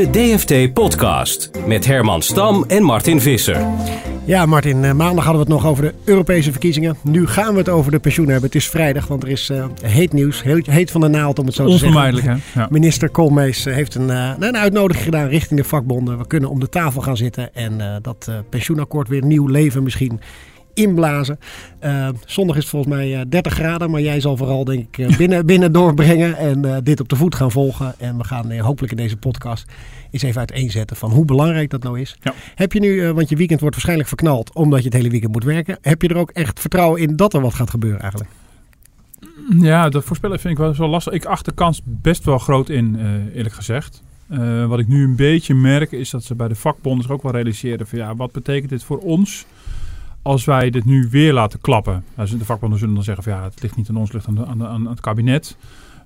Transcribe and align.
De 0.00 0.10
DFT 0.10 0.72
Podcast 0.72 1.50
met 1.66 1.86
Herman 1.86 2.22
Stam 2.22 2.64
en 2.68 2.82
Martin 2.82 3.20
Visser. 3.20 3.66
Ja, 4.24 4.46
Martin, 4.46 4.84
eh, 4.84 4.92
maandag 4.92 5.24
hadden 5.24 5.46
we 5.46 5.52
het 5.52 5.62
nog 5.62 5.70
over 5.70 5.82
de 5.82 5.94
Europese 6.04 6.50
verkiezingen. 6.50 6.96
Nu 7.02 7.26
gaan 7.26 7.52
we 7.52 7.58
het 7.58 7.68
over 7.68 7.90
de 7.90 7.98
pensioenen 7.98 8.32
hebben. 8.32 8.50
Het 8.50 8.60
is 8.60 8.68
vrijdag, 8.68 9.06
want 9.06 9.22
er 9.22 9.28
is 9.28 9.50
uh, 9.50 9.64
heet 9.82 10.12
nieuws. 10.12 10.42
Heet, 10.42 10.66
heet 10.66 10.90
van 10.90 11.00
de 11.00 11.08
naald, 11.08 11.38
om 11.38 11.46
het 11.46 11.54
zo 11.54 11.64
te 11.64 11.70
zeggen. 11.70 11.88
Onvermijdelijk, 11.88 12.26
hè? 12.26 12.60
Ja. 12.60 12.68
Minister 12.70 13.08
Koolmees 13.08 13.66
eh, 13.66 13.74
heeft 13.74 13.94
een, 13.94 14.08
uh, 14.08 14.32
een 14.38 14.56
uitnodiging 14.56 15.04
gedaan 15.04 15.28
richting 15.28 15.60
de 15.60 15.66
vakbonden. 15.66 16.18
We 16.18 16.26
kunnen 16.26 16.50
om 16.50 16.60
de 16.60 16.68
tafel 16.68 17.02
gaan 17.02 17.16
zitten 17.16 17.54
en 17.54 17.72
uh, 17.78 17.96
dat 18.02 18.30
pensioenakkoord 18.48 19.08
weer 19.08 19.24
nieuw 19.24 19.46
leven 19.46 19.82
misschien 19.82 20.20
inblazen. 20.80 21.38
Uh, 21.84 22.08
zondag 22.26 22.56
is 22.56 22.62
het 22.62 22.70
volgens 22.70 22.94
mij 22.94 23.24
30 23.28 23.52
graden, 23.52 23.90
maar 23.90 24.00
jij 24.00 24.20
zal 24.20 24.36
vooral 24.36 24.64
denk 24.64 24.96
ik 24.96 25.16
binnen, 25.18 25.46
binnen 25.46 25.72
doorbrengen 25.72 26.36
en 26.36 26.66
uh, 26.66 26.76
dit 26.82 27.00
op 27.00 27.08
de 27.08 27.16
voet 27.16 27.34
gaan 27.34 27.50
volgen. 27.50 27.94
En 27.98 28.18
we 28.18 28.24
gaan 28.24 28.52
uh, 28.52 28.62
hopelijk 28.62 28.92
in 28.92 28.98
deze 28.98 29.16
podcast 29.16 29.64
eens 30.10 30.22
even 30.22 30.38
uiteenzetten 30.38 30.96
van 30.96 31.10
hoe 31.10 31.24
belangrijk 31.24 31.70
dat 31.70 31.82
nou 31.82 32.00
is. 32.00 32.16
Ja. 32.22 32.34
Heb 32.54 32.72
je 32.72 32.80
nu, 32.80 33.12
want 33.12 33.28
je 33.28 33.36
weekend 33.36 33.60
wordt 33.60 33.74
waarschijnlijk 33.74 34.08
verknald 34.08 34.54
omdat 34.54 34.78
je 34.78 34.84
het 34.84 34.94
hele 34.94 35.10
weekend 35.10 35.32
moet 35.32 35.44
werken. 35.44 35.78
Heb 35.80 36.02
je 36.02 36.08
er 36.08 36.16
ook 36.16 36.30
echt 36.30 36.60
vertrouwen 36.60 37.00
in 37.00 37.16
dat 37.16 37.34
er 37.34 37.40
wat 37.40 37.54
gaat 37.54 37.70
gebeuren 37.70 38.00
eigenlijk? 38.00 38.30
Ja, 39.60 39.88
dat 39.88 40.04
voorspellen 40.04 40.40
vind 40.40 40.52
ik 40.52 40.58
wel 40.58 40.74
zo 40.74 40.88
lastig. 40.88 41.12
Ik 41.12 41.24
acht 41.24 41.44
de 41.44 41.52
kans 41.52 41.80
best 41.84 42.24
wel 42.24 42.38
groot 42.38 42.68
in, 42.68 42.98
eerlijk 43.34 43.54
gezegd. 43.54 44.02
Uh, 44.30 44.66
wat 44.66 44.78
ik 44.78 44.88
nu 44.88 45.04
een 45.04 45.16
beetje 45.16 45.54
merk 45.54 45.92
is 45.92 46.10
dat 46.10 46.24
ze 46.24 46.34
bij 46.34 46.48
de 46.48 46.54
vakbonden 46.54 47.02
zich 47.02 47.12
ook 47.12 47.22
wel 47.22 47.32
realiseren 47.32 47.86
van 47.86 47.98
ja, 47.98 48.16
wat 48.16 48.32
betekent 48.32 48.70
dit 48.70 48.84
voor 48.84 48.98
ons 48.98 49.46
als 50.22 50.44
wij 50.44 50.70
dit 50.70 50.84
nu 50.84 51.08
weer 51.10 51.32
laten 51.32 51.60
klappen? 51.60 52.04
Nou, 52.14 52.38
de 52.38 52.44
vakbonden 52.44 52.78
zullen 52.78 52.94
dan 52.94 53.04
zeggen 53.04 53.22
van 53.22 53.32
ja, 53.32 53.42
het 53.42 53.62
ligt 53.62 53.76
niet 53.76 53.88
aan 53.88 53.96
ons, 53.96 54.12
het 54.12 54.26
ligt 54.26 54.38
aan, 54.38 54.46
aan, 54.46 54.66
aan 54.66 54.86
het 54.86 55.00
kabinet. 55.00 55.56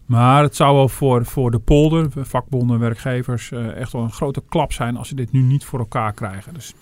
Maar 0.07 0.43
het 0.43 0.57
zou 0.57 0.75
wel 0.75 0.89
voor, 0.89 1.25
voor 1.25 1.51
de 1.51 1.59
polder, 1.59 2.09
vakbonden, 2.17 2.79
werkgevers, 2.79 3.51
uh, 3.51 3.77
echt 3.77 3.93
wel 3.93 4.03
een 4.03 4.13
grote 4.13 4.43
klap 4.49 4.73
zijn 4.73 4.97
als 4.97 5.09
ze 5.09 5.15
dit 5.15 5.33
nu 5.33 5.41
niet 5.41 5.65
voor 5.65 5.79
elkaar 5.79 6.13
krijgen. 6.13 6.55
Dus 6.55 6.75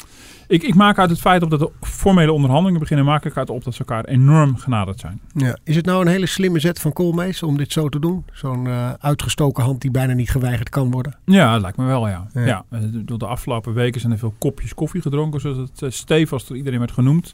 ik, 0.49 0.63
ik 0.63 0.75
maak 0.75 0.99
uit 0.99 1.11
het 1.11 1.21
feit 1.21 1.51
dat 1.51 1.61
de 1.61 1.71
formele 1.81 2.33
onderhandelingen 2.33 2.81
beginnen, 2.81 3.07
maak 3.07 3.25
ik 3.25 3.37
uit 3.37 3.51
op 3.51 3.65
dat 3.65 3.75
ze 3.75 3.79
elkaar 3.79 4.05
enorm 4.05 4.57
genaderd 4.57 5.01
zijn. 5.01 5.21
Ja. 5.35 5.57
Is 5.65 5.77
het 5.77 5.85
nou 5.85 6.01
een 6.01 6.07
hele 6.07 6.27
slimme 6.27 6.59
zet 6.59 6.81
van 6.81 6.93
Koolmees 6.93 7.43
om 7.43 7.57
dit 7.57 7.73
zo 7.73 7.89
te 7.89 7.99
doen? 7.99 8.25
Zo'n 8.33 8.65
uh, 8.65 8.93
uitgestoken 8.93 9.65
hand 9.65 9.81
die 9.81 9.91
bijna 9.91 10.13
niet 10.13 10.31
geweigerd 10.31 10.69
kan 10.69 10.91
worden? 10.91 11.17
Ja, 11.25 11.53
dat 11.53 11.61
lijkt 11.61 11.77
me 11.77 11.85
wel, 11.85 12.09
ja. 12.09 12.27
ja. 12.35 12.45
ja 12.45 12.65
door 13.05 13.19
de 13.19 13.27
afgelopen 13.27 13.75
weken 13.75 14.01
zijn 14.01 14.13
er 14.13 14.19
veel 14.19 14.35
kopjes 14.39 14.75
koffie 14.75 15.01
gedronken, 15.01 15.41
zoals 15.41 15.57
het 15.57 15.95
stevig 15.95 16.45
door 16.45 16.57
iedereen 16.57 16.79
werd 16.79 16.93
genoemd. 16.93 17.33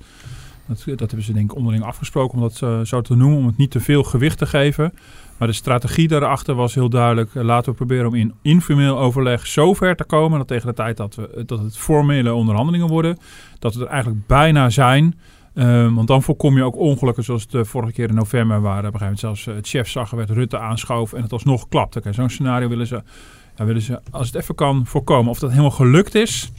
Dat, 0.66 0.82
dat 0.86 0.98
hebben 0.98 1.22
ze 1.22 1.32
denk 1.32 1.50
ik 1.50 1.56
onderling 1.56 1.84
afgesproken 1.84 2.34
om 2.34 2.40
dat 2.40 2.60
uh, 2.64 2.80
zo 2.80 3.00
te 3.00 3.14
noemen, 3.14 3.38
om 3.38 3.46
het 3.46 3.56
niet 3.56 3.70
te 3.70 3.80
veel 3.80 4.02
gewicht 4.02 4.38
te 4.38 4.46
geven. 4.46 4.92
Maar 5.38 5.48
de 5.48 5.54
strategie 5.54 6.08
daarachter 6.08 6.54
was 6.54 6.74
heel 6.74 6.88
duidelijk. 6.88 7.30
Laten 7.34 7.70
we 7.70 7.76
proberen 7.76 8.06
om 8.06 8.14
in 8.14 8.34
informeel 8.42 8.98
overleg 8.98 9.46
zo 9.46 9.74
ver 9.74 9.96
te 9.96 10.04
komen 10.04 10.38
dat 10.38 10.48
tegen 10.48 10.66
de 10.66 10.74
tijd 10.74 10.96
dat, 10.96 11.14
we, 11.14 11.42
dat 11.46 11.58
het 11.58 11.76
formele 11.76 12.34
onderhandelingen 12.34 12.88
worden, 12.88 13.18
dat 13.58 13.74
we 13.74 13.84
er 13.84 13.90
eigenlijk 13.90 14.26
bijna 14.26 14.70
zijn. 14.70 15.18
Um, 15.54 15.94
want 15.94 16.08
dan 16.08 16.22
voorkom 16.22 16.56
je 16.56 16.62
ook 16.62 16.76
ongelukken 16.76 17.24
zoals 17.24 17.46
de 17.46 17.64
vorige 17.64 17.92
keer 17.92 18.08
in 18.08 18.14
november, 18.14 18.60
waar 18.60 18.78
op 18.78 18.84
een 18.94 19.00
gegeven 19.00 19.00
moment 19.00 19.20
zelfs 19.20 19.44
het 19.44 19.68
chef 19.68 19.88
zag, 19.88 20.10
werd 20.10 20.30
Rutte 20.30 20.58
aanschoof 20.58 21.12
en 21.12 21.22
het 21.22 21.32
alsnog 21.32 21.68
klapte. 21.68 22.02
Zo'n 22.10 22.30
scenario 22.30 22.68
willen 22.68 22.86
ze, 22.86 23.02
ja, 23.56 23.64
willen 23.64 23.82
ze, 23.82 24.00
als 24.10 24.26
het 24.26 24.36
even 24.36 24.54
kan, 24.54 24.86
voorkomen. 24.86 25.30
Of 25.30 25.38
dat 25.38 25.50
helemaal 25.50 25.70
gelukt 25.70 26.14
is, 26.14 26.52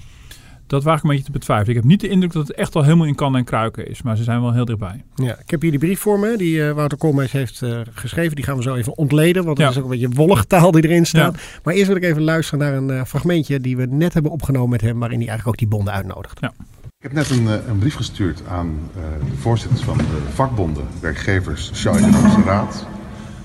dat 0.70 0.84
waag 0.84 0.98
ik 0.98 1.04
een 1.04 1.10
beetje 1.10 1.26
te 1.26 1.32
betwijfelen. 1.32 1.70
Ik 1.76 1.82
heb 1.82 1.92
niet 1.92 2.02
de 2.02 2.08
indruk 2.08 2.32
dat 2.32 2.48
het 2.48 2.58
echt 2.58 2.76
al 2.76 2.84
helemaal 2.84 3.06
in 3.08 3.16
kan 3.16 3.36
en 3.36 3.44
kruiken 3.44 3.88
is. 3.90 4.02
Maar 4.02 4.18
ze 4.18 4.24
zijn 4.24 4.42
wel 4.42 4.54
heel 4.54 4.66
dichtbij. 4.66 5.04
Ja, 5.16 5.40
ik 5.40 5.50
heb 5.50 5.62
hier 5.62 5.70
die 5.72 5.80
brief 5.80 6.00
voor 6.00 6.20
me 6.20 6.38
die 6.38 6.56
uh, 6.56 6.72
Wouter 6.72 6.98
Koolmees 6.98 7.32
heeft 7.32 7.62
uh, 7.62 7.80
geschreven. 7.94 8.36
Die 8.36 8.46
gaan 8.46 8.58
we 8.58 8.64
zo 8.64 8.76
even 8.76 8.98
ontleden. 8.98 9.44
Want 9.46 9.58
dat 9.58 9.66
Ja. 9.66 9.72
is 9.72 9.78
ook 9.78 9.84
een 9.84 10.00
beetje 10.00 10.10
wollige 10.16 10.48
taal 10.48 10.72
die 10.72 10.84
erin 10.84 11.06
staat. 11.06 11.36
Ja. 11.36 11.42
Maar 11.64 11.74
eerst 11.74 11.88
wil 11.88 11.96
ik 11.96 12.04
even 12.04 12.22
luisteren 12.22 12.60
naar 12.60 12.74
een 12.74 12.90
uh, 12.90 13.04
fragmentje 13.04 13.60
die 13.60 13.78
we 13.78 13.86
net 13.86 14.14
hebben 14.14 14.32
opgenomen 14.32 14.70
met 14.70 14.82
hem. 14.82 15.00
Waarin 15.00 15.20
hij 15.20 15.28
eigenlijk 15.28 15.48
ook 15.48 15.70
die 15.70 15.78
bonden 15.78 15.94
uitnodigt. 15.94 16.38
Ja. 16.42 16.52
Ik 16.82 17.06
heb 17.06 17.12
net 17.14 17.30
een, 17.30 17.48
eh, 17.48 17.54
een 17.68 17.78
brief 17.80 17.96
gestuurd 17.96 18.42
aan 18.50 18.68
uh, 18.68 19.30
de 19.30 19.38
voorzitters 19.38 19.82
van 19.82 19.98
de 19.98 20.04
vakbonden, 20.34 20.84
werkgevers, 21.02 21.66
Sociaal 21.66 21.96
Economische 21.98 22.42
Raad. 22.46 22.86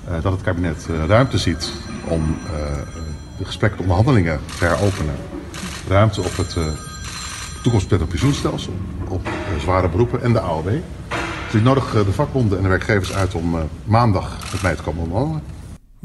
Uh, 0.09 0.23
dat 0.23 0.33
het 0.33 0.43
kabinet 0.43 0.87
uh, 0.91 1.05
ruimte 1.07 1.39
ziet 1.39 1.73
om 2.09 2.37
de 3.39 3.45
gesprekken, 3.45 3.77
de 3.79 3.83
onderhandelingen 3.85 4.41
te 4.59 4.65
heropenen. 4.65 5.15
Ruimte 5.89 6.21
op 6.21 6.37
het 6.37 6.57
toekomstplan 7.65 8.07
pensioenstelsel, 8.07 8.73
op 9.09 9.29
zware 9.59 9.89
beroepen 9.89 10.23
en 10.23 10.33
de 10.33 10.41
AOW. 10.41 10.69
Dus 11.45 11.55
ik 11.55 11.63
nodig 11.63 11.91
de 11.91 12.13
vakbonden 12.13 12.57
en 12.57 12.63
de 12.63 12.69
werkgevers 12.69 13.13
uit 13.13 13.35
om 13.35 13.57
maandag 13.85 14.39
met 14.53 14.63
mij 14.63 14.75
te 14.75 14.83
komen 14.83 15.03
onderhandelen. 15.03 15.54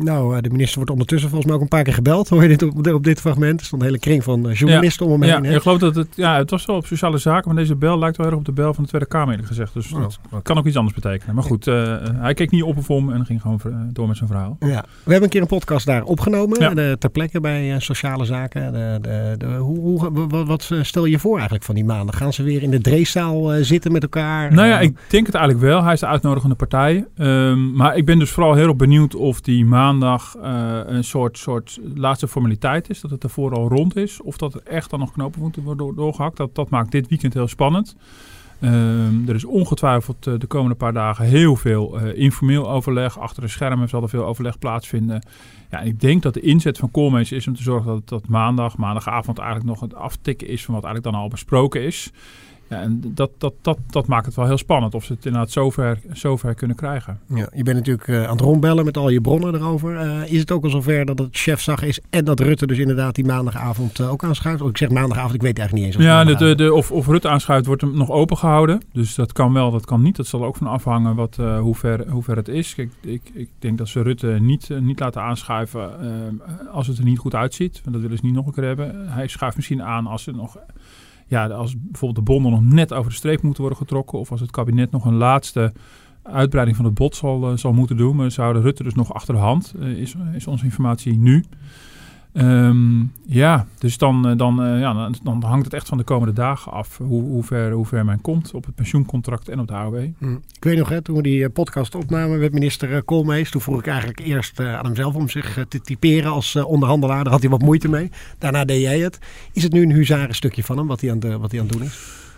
Nou, 0.03 0.41
de 0.41 0.49
minister 0.49 0.75
wordt 0.75 0.91
ondertussen 0.91 1.29
volgens 1.29 1.49
mij 1.49 1.59
ook 1.59 1.63
een 1.63 1.77
paar 1.77 1.83
keer 1.83 1.93
gebeld. 1.93 2.29
Hoor 2.29 2.41
je 2.41 2.47
dit 2.47 2.63
op, 2.63 2.87
op 2.93 3.03
dit 3.03 3.19
fragment? 3.19 3.59
Er 3.59 3.65
stond 3.65 3.81
een 3.81 3.87
hele 3.87 3.99
kring 3.99 4.23
van 4.23 4.51
journalisten 4.51 5.05
ja, 5.05 5.11
om 5.11 5.21
hem 5.21 5.31
heen. 5.31 5.43
Ja, 5.43 5.55
ik 5.55 5.61
geloof 5.61 5.79
dat 5.79 5.95
het, 5.95 6.07
ja, 6.15 6.37
het 6.37 6.49
was 6.49 6.65
wel 6.65 6.75
op 6.75 6.85
sociale 6.85 7.17
zaken, 7.17 7.47
maar 7.47 7.57
deze 7.57 7.75
bel 7.75 7.99
lijkt 7.99 8.17
wel 8.17 8.25
erg 8.25 8.35
op 8.35 8.45
de 8.45 8.51
bel 8.51 8.73
van 8.73 8.83
de 8.83 8.89
Tweede 8.89 9.07
Kamer 9.07 9.29
eerlijk 9.29 9.47
gezegd. 9.47 9.73
Dus 9.73 9.91
oh, 9.91 10.01
dat 10.01 10.19
okay. 10.27 10.41
kan 10.41 10.57
ook 10.57 10.65
iets 10.65 10.77
anders 10.77 10.95
betekenen. 10.95 11.35
Maar 11.35 11.43
goed, 11.43 11.67
uh, 11.67 11.95
hij 12.01 12.33
keek 12.33 12.51
niet 12.51 12.63
op 12.63 12.77
of 12.77 12.89
om 12.89 13.11
en 13.11 13.25
ging 13.25 13.41
gewoon 13.41 13.59
door 13.93 14.07
met 14.07 14.17
zijn 14.17 14.29
verhaal. 14.29 14.57
Ja. 14.59 14.67
We 15.03 15.11
hebben 15.11 15.23
een 15.23 15.29
keer 15.29 15.41
een 15.41 15.47
podcast 15.47 15.85
daar 15.85 16.03
opgenomen, 16.03 16.61
ja. 16.61 16.73
de, 16.73 16.95
ter 16.99 17.09
plekke 17.09 17.39
bij 17.39 17.73
uh, 17.73 17.79
sociale 17.79 18.25
zaken. 18.25 18.73
De, 18.73 18.97
de, 19.01 19.35
de, 19.37 19.45
hoe, 19.45 19.79
hoe, 19.79 20.27
wat, 20.27 20.47
wat, 20.47 20.71
stel 20.81 21.05
je 21.05 21.19
voor 21.19 21.35
eigenlijk 21.35 21.63
van 21.63 21.75
die 21.75 21.85
maanden? 21.85 22.15
Gaan 22.15 22.33
ze 22.33 22.43
weer 22.43 22.63
in 22.63 22.71
de 22.71 22.81
dreeszaal 22.81 23.55
uh, 23.55 23.63
zitten 23.63 23.91
met 23.91 24.03
elkaar? 24.03 24.53
Nou 24.53 24.67
ja, 24.67 24.79
ik 24.79 24.97
denk 25.07 25.25
het 25.25 25.35
eigenlijk 25.35 25.65
wel. 25.65 25.83
Hij 25.83 25.93
is 25.93 25.99
de 25.99 26.07
uitnodigende 26.07 26.55
partij. 26.55 27.05
Um, 27.17 27.73
maar 27.73 27.97
ik 27.97 28.05
ben 28.05 28.19
dus 28.19 28.31
vooral 28.31 28.53
heel 28.53 28.67
erg 28.67 28.75
benieuwd 28.75 29.15
of 29.15 29.41
die 29.41 29.65
maandag 29.89 30.35
een 30.87 31.03
soort, 31.03 31.37
soort 31.37 31.79
laatste 31.95 32.27
formaliteit 32.27 32.89
is. 32.89 33.01
Dat 33.01 33.11
het 33.11 33.23
ervoor 33.23 33.53
al 33.53 33.67
rond 33.67 33.95
is. 33.95 34.21
Of 34.21 34.37
dat 34.37 34.53
er 34.53 34.61
echt 34.63 34.89
dan 34.89 34.99
nog 34.99 35.11
knopen 35.11 35.41
moeten 35.41 35.63
worden 35.63 35.95
doorgehakt. 35.95 36.37
Dat, 36.37 36.55
dat 36.55 36.69
maakt 36.69 36.91
dit 36.91 37.07
weekend 37.07 37.33
heel 37.33 37.47
spannend. 37.47 37.95
Um, 38.63 39.23
er 39.27 39.35
is 39.35 39.45
ongetwijfeld 39.45 40.27
uh, 40.27 40.33
de 40.37 40.47
komende 40.47 40.75
paar 40.75 40.93
dagen 40.93 41.25
heel 41.25 41.55
veel 41.55 42.01
uh, 42.01 42.17
informeel 42.17 42.69
overleg. 42.71 43.19
Achter 43.19 43.41
de 43.41 43.47
schermen 43.47 43.89
zal 43.89 44.01
er 44.01 44.09
veel 44.09 44.25
overleg 44.25 44.59
plaatsvinden. 44.59 45.25
Ja, 45.71 45.79
ik 45.79 45.99
denk 45.99 46.21
dat 46.21 46.33
de 46.33 46.41
inzet 46.41 46.77
van 46.77 46.91
Koolmees 46.91 47.31
is 47.31 47.47
om 47.47 47.55
te 47.55 47.61
zorgen 47.63 47.91
dat, 47.91 48.09
dat 48.09 48.27
maandag, 48.27 48.77
maandagavond 48.77 49.37
eigenlijk 49.37 49.69
nog 49.69 49.79
het 49.79 49.95
aftikken 49.95 50.47
is 50.47 50.65
van 50.65 50.73
wat 50.73 50.83
eigenlijk 50.83 51.13
dan 51.13 51.23
al 51.23 51.29
besproken 51.29 51.81
is. 51.81 52.11
Ja, 52.69 52.81
en 52.81 53.01
dat, 53.13 53.31
dat, 53.37 53.53
dat, 53.61 53.77
dat 53.89 54.07
maakt 54.07 54.25
het 54.25 54.35
wel 54.35 54.45
heel 54.45 54.57
spannend 54.57 54.95
of 54.95 55.03
ze 55.03 55.13
het 55.13 55.25
inderdaad 55.25 55.51
zover, 55.51 55.99
zover 56.11 56.53
kunnen 56.53 56.75
krijgen. 56.75 57.19
Ja, 57.25 57.49
je 57.55 57.63
bent 57.63 57.77
natuurlijk 57.77 58.07
uh, 58.07 58.23
aan 58.23 58.31
het 58.31 58.41
rondbellen 58.41 58.85
met 58.85 58.97
al 58.97 59.09
je 59.09 59.21
bronnen 59.21 59.55
erover. 59.55 60.05
Uh, 60.05 60.31
is 60.31 60.39
het 60.39 60.51
ook 60.51 60.63
al 60.63 60.69
zover 60.69 61.05
dat 61.05 61.19
het 61.19 61.27
chefzag 61.31 61.83
is 61.83 61.99
en 62.09 62.25
dat 62.25 62.39
Rutte 62.39 62.67
dus 62.67 62.77
inderdaad 62.77 63.15
die 63.15 63.25
maandagavond 63.25 63.99
uh, 63.99 64.11
ook 64.11 64.23
aanschuift? 64.23 64.61
Of 64.61 64.69
ik 64.69 64.77
zeg 64.77 64.89
maandagavond, 64.89 65.33
ik 65.33 65.41
weet 65.41 65.57
eigenlijk 65.57 65.87
niet 65.87 65.95
eens. 65.95 66.05
Of 66.05 66.11
ja, 66.11 66.23
de, 66.23 66.35
de, 66.35 66.55
de, 66.55 66.73
of, 66.73 66.91
of 66.91 67.07
Rutte 67.07 67.29
aanschuift 67.29 67.65
wordt 67.65 67.81
hem 67.81 67.97
nog 67.97 68.11
open 68.11 68.37
gehouden. 68.37 68.81
Dus 68.93 69.15
dat 69.15 69.31
kan 69.31 69.53
wel, 69.53 69.71
dat 69.71 69.85
kan 69.85 70.01
niet. 70.01 70.15
Dat 70.15 70.27
zal 70.27 70.41
er 70.41 70.47
ook 70.47 70.55
van 70.55 70.67
afhangen 70.67 71.15
wat, 71.15 71.35
hoe, 71.59 71.75
ver, 71.75 72.09
hoe 72.09 72.23
ver 72.23 72.35
het 72.35 72.47
is. 72.47 72.75
Kijk, 72.75 72.91
ik, 73.01 73.21
ik 73.33 73.49
denk 73.59 73.77
dat 73.77 73.87
ze 73.87 74.01
Rutte 74.01 74.27
niet, 74.27 74.69
niet 74.79 74.99
laten 74.99 75.21
aanschuiven 75.21 75.91
als 76.71 76.87
het 76.87 76.97
er 76.97 77.03
niet 77.03 77.19
goed 77.19 77.35
uitziet. 77.35 77.81
Want 77.83 77.93
dat 77.93 78.01
willen 78.01 78.17
ze 78.17 78.25
niet 78.25 78.33
nog 78.33 78.45
een 78.45 78.53
keer 78.53 78.63
hebben. 78.63 79.09
Hij 79.09 79.27
schuift 79.27 79.55
misschien 79.55 79.83
aan 79.83 80.07
als 80.07 80.27
er 80.27 80.35
nog 80.35 80.57
ja, 81.29 81.47
als 81.47 81.75
bijvoorbeeld 81.77 82.25
de 82.25 82.33
bonden 82.33 82.51
nog 82.51 82.61
net 82.61 82.93
over 82.93 83.11
de 83.11 83.17
streep 83.17 83.41
moeten 83.41 83.61
worden 83.61 83.79
getrokken. 83.79 84.19
Of 84.19 84.31
als 84.31 84.41
het 84.41 84.51
kabinet 84.51 84.91
nog 84.91 85.05
een 85.05 85.15
laatste 85.15 85.73
uitbreiding 86.23 86.77
van 86.77 86.85
het 86.85 86.93
bod 86.93 87.15
zal, 87.15 87.51
uh, 87.51 87.57
zal 87.57 87.73
moeten 87.73 87.97
doen. 87.97 88.15
Maar 88.15 88.31
zouden 88.31 88.61
Rutte 88.61 88.83
dus 88.83 88.93
nog 88.93 89.13
achter 89.13 89.33
de 89.33 89.39
hand, 89.39 89.73
uh, 89.79 89.97
is, 89.97 90.15
is 90.33 90.47
onze 90.47 90.63
informatie 90.63 91.17
nu. 91.17 91.43
Um, 92.33 93.11
ja, 93.25 93.67
dus 93.77 93.97
dan, 93.97 94.37
dan, 94.37 94.65
uh, 94.65 94.79
ja, 94.79 95.09
dan, 95.23 95.43
hangt 95.43 95.65
het 95.65 95.73
echt 95.73 95.87
van 95.87 95.97
de 95.97 96.03
komende 96.03 96.33
dagen 96.33 96.71
af 96.71 96.97
hoe, 96.97 97.21
hoe, 97.21 97.43
ver, 97.43 97.71
hoe 97.71 97.85
ver 97.85 98.05
men 98.05 98.21
komt 98.21 98.53
op 98.53 98.65
het 98.65 98.75
pensioencontract 98.75 99.49
en 99.49 99.59
op 99.59 99.67
de 99.67 99.73
AOW. 99.73 100.05
Hm. 100.17 100.33
Ik 100.33 100.63
weet 100.63 100.77
nog, 100.77 100.89
hè, 100.89 101.01
toen 101.01 101.15
we 101.15 101.21
die 101.21 101.49
podcast 101.49 101.95
opnamen 101.95 102.39
met 102.39 102.53
minister 102.53 103.03
Koolmees, 103.03 103.51
toen 103.51 103.61
vroeg 103.61 103.79
ik 103.79 103.87
eigenlijk 103.87 104.19
eerst 104.19 104.59
aan 104.59 104.85
hemzelf 104.85 105.15
om 105.15 105.29
zich 105.29 105.65
te 105.69 105.81
typeren 105.81 106.31
als 106.31 106.55
onderhandelaar. 106.55 107.23
Daar 107.23 107.33
had 107.33 107.41
hij 107.41 107.49
wat 107.49 107.61
moeite 107.61 107.89
mee. 107.89 108.11
Daarna 108.37 108.65
deed 108.65 108.81
jij 108.81 108.99
het. 108.99 109.19
Is 109.53 109.63
het 109.63 109.71
nu 109.71 109.81
een 109.81 109.91
huzarenstukje 109.91 110.63
van 110.63 110.77
hem, 110.77 110.87
wat 110.87 111.01
hij 111.01 111.11
aan, 111.11 111.19
de, 111.19 111.37
wat 111.37 111.51
hij 111.51 111.59
aan 111.59 111.67
het 111.67 111.77
doen 111.77 111.85
is? 111.85 112.28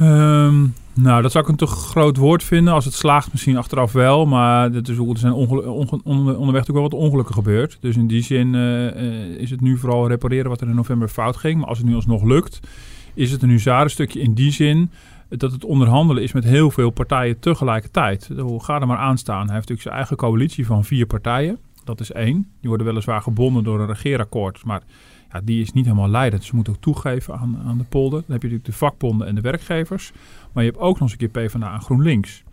Ehm, 0.00 0.66
nou, 0.94 1.22
dat 1.22 1.32
zou 1.32 1.44
ik 1.44 1.50
een 1.50 1.56
te 1.56 1.66
groot 1.66 2.16
woord 2.16 2.42
vinden. 2.42 2.72
Als 2.74 2.84
het 2.84 2.94
slaagt 2.94 3.32
misschien 3.32 3.56
achteraf 3.56 3.92
wel. 3.92 4.26
Maar 4.26 4.72
er 4.72 4.82
zijn 5.14 5.32
onge- 5.32 5.70
onder- 5.70 6.04
onderweg 6.04 6.36
natuurlijk 6.36 6.68
wel 6.70 6.82
wat 6.82 6.94
ongelukken 6.94 7.34
gebeurd. 7.34 7.78
Dus 7.80 7.96
in 7.96 8.06
die 8.06 8.22
zin 8.22 8.54
eh, 8.54 8.86
eh, 8.88 9.40
is 9.40 9.50
het 9.50 9.60
nu 9.60 9.76
vooral 9.76 10.08
repareren 10.08 10.50
wat 10.50 10.60
er 10.60 10.68
in 10.68 10.74
november 10.74 11.08
fout 11.08 11.36
ging. 11.36 11.58
Maar 11.58 11.68
als 11.68 11.78
het 11.78 11.86
nu 11.86 11.94
alsnog 11.94 12.22
lukt, 12.22 12.60
is 13.14 13.30
het 13.30 13.42
een 13.42 13.48
huzarenstukje 13.50 14.20
in 14.20 14.34
die 14.34 14.52
zin... 14.52 14.90
dat 15.28 15.52
het 15.52 15.64
onderhandelen 15.64 16.22
is 16.22 16.32
met 16.32 16.44
heel 16.44 16.70
veel 16.70 16.90
partijen 16.90 17.38
tegelijkertijd. 17.40 18.30
Ga 18.58 18.80
er 18.80 18.86
maar 18.86 18.98
aan 18.98 19.18
staan. 19.18 19.46
Hij 19.46 19.54
heeft 19.54 19.68
natuurlijk 19.68 19.82
zijn 19.82 19.94
eigen 19.94 20.16
coalitie 20.16 20.66
van 20.66 20.84
vier 20.84 21.06
partijen. 21.06 21.58
Dat 21.84 22.00
is 22.00 22.12
één. 22.12 22.34
Die 22.60 22.68
worden 22.68 22.86
weliswaar 22.86 23.22
gebonden 23.22 23.64
door 23.64 23.80
een 23.80 23.86
regeerakkoord. 23.86 24.64
Maar 24.64 24.82
ja, 25.32 25.40
die 25.44 25.62
is 25.62 25.72
niet 25.72 25.84
helemaal 25.84 26.08
leidend. 26.08 26.44
Ze 26.44 26.54
moeten 26.54 26.72
ook 26.72 26.80
toegeven 26.80 27.38
aan, 27.38 27.58
aan 27.66 27.78
de 27.78 27.84
polder. 27.84 28.20
Dan 28.20 28.32
heb 28.32 28.42
je 28.42 28.48
natuurlijk 28.48 28.64
de 28.64 28.86
vakbonden 28.86 29.26
en 29.26 29.34
de 29.34 29.40
werkgevers. 29.40 30.12
Maar 30.52 30.64
je 30.64 30.70
hebt 30.70 30.82
ook 30.82 30.92
nog 30.92 31.02
eens 31.02 31.12
een 31.12 31.30
keer 31.30 31.48
PvdA 31.48 31.74
en 31.74 31.80
GroenLinks. 31.80 32.44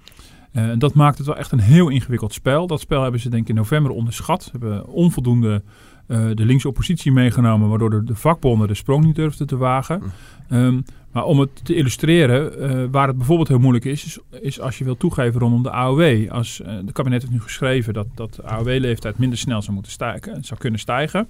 Eh, 0.52 0.70
en 0.70 0.80
dat 0.80 0.94
maakt 0.94 1.18
het 1.18 1.28
wel 1.28 1.38
echt 1.38 1.52
een 1.52 1.60
heel 1.60 1.90
ingewikkeld 1.90 2.34
spel. 2.34 2.68
Dat 2.68 2.80
spel 2.80 3.02
hebben 3.02 3.20
ze 3.20 3.30
denk 3.30 3.42
ik 3.42 3.50
in 3.50 3.56
november 3.56 3.92
onderschat. 3.92 4.44
Ze 4.44 4.50
hebben 4.52 4.88
onvoldoende 4.88 5.64
eh, 6.08 6.26
de 6.34 6.46
linkse 6.46 6.68
oppositie 6.68 7.12
meegenomen... 7.12 7.70
waardoor 7.70 7.90
de, 7.90 8.04
de 8.04 8.16
vakbonden 8.16 8.68
de 8.68 8.74
sprong 8.74 9.06
niet 9.06 9.16
durfden 9.16 9.48
te 9.48 9.58
wagen. 9.58 10.02
Ehm, 10.50 10.82
maar 11.18 11.26
om 11.26 11.40
het 11.40 11.66
te 11.66 11.76
illustreren, 11.76 12.60
eh, 12.60 12.84
waar 12.92 13.08
het 13.08 13.18
bijvoorbeeld 13.18 13.48
heel 13.48 13.60
moeilijk 13.60 13.86
is, 13.86 14.20
is, 14.42 14.60
als 14.60 14.78
je 14.78 14.84
wil 14.84 14.98
toegeven 14.98 15.40
rondom 15.40 15.64
de 15.64 15.72
AOW. 15.72 16.30
Als 16.32 16.62
eh, 16.62 16.78
de 16.86 16.92
kabinet 16.92 17.22
heeft 17.22 17.34
nu 17.34 17.42
geschreven 17.42 17.94
dat, 17.94 18.08
dat 18.16 18.34
de 18.34 18.44
AOW-leeftijd 18.44 19.18
minder 19.18 19.38
snel 19.38 19.62
zou, 19.62 19.74
moeten 19.74 19.92
stijgen, 19.92 20.44
zou 20.44 20.60
kunnen 20.60 20.80
stijgen. 20.80 21.28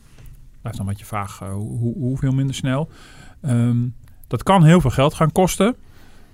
Blijft 0.61 0.77
dan 0.77 0.87
wat 0.87 0.99
je 0.99 1.05
vraag, 1.05 1.41
eh, 1.41 1.53
hoe, 1.53 1.93
hoeveel 1.97 2.31
minder 2.31 2.55
snel. 2.55 2.89
Ehm, 3.41 3.77
dat 4.27 4.43
kan 4.43 4.63
heel 4.63 4.81
veel 4.81 4.89
geld 4.89 5.13
gaan 5.13 5.31
kosten. 5.31 5.75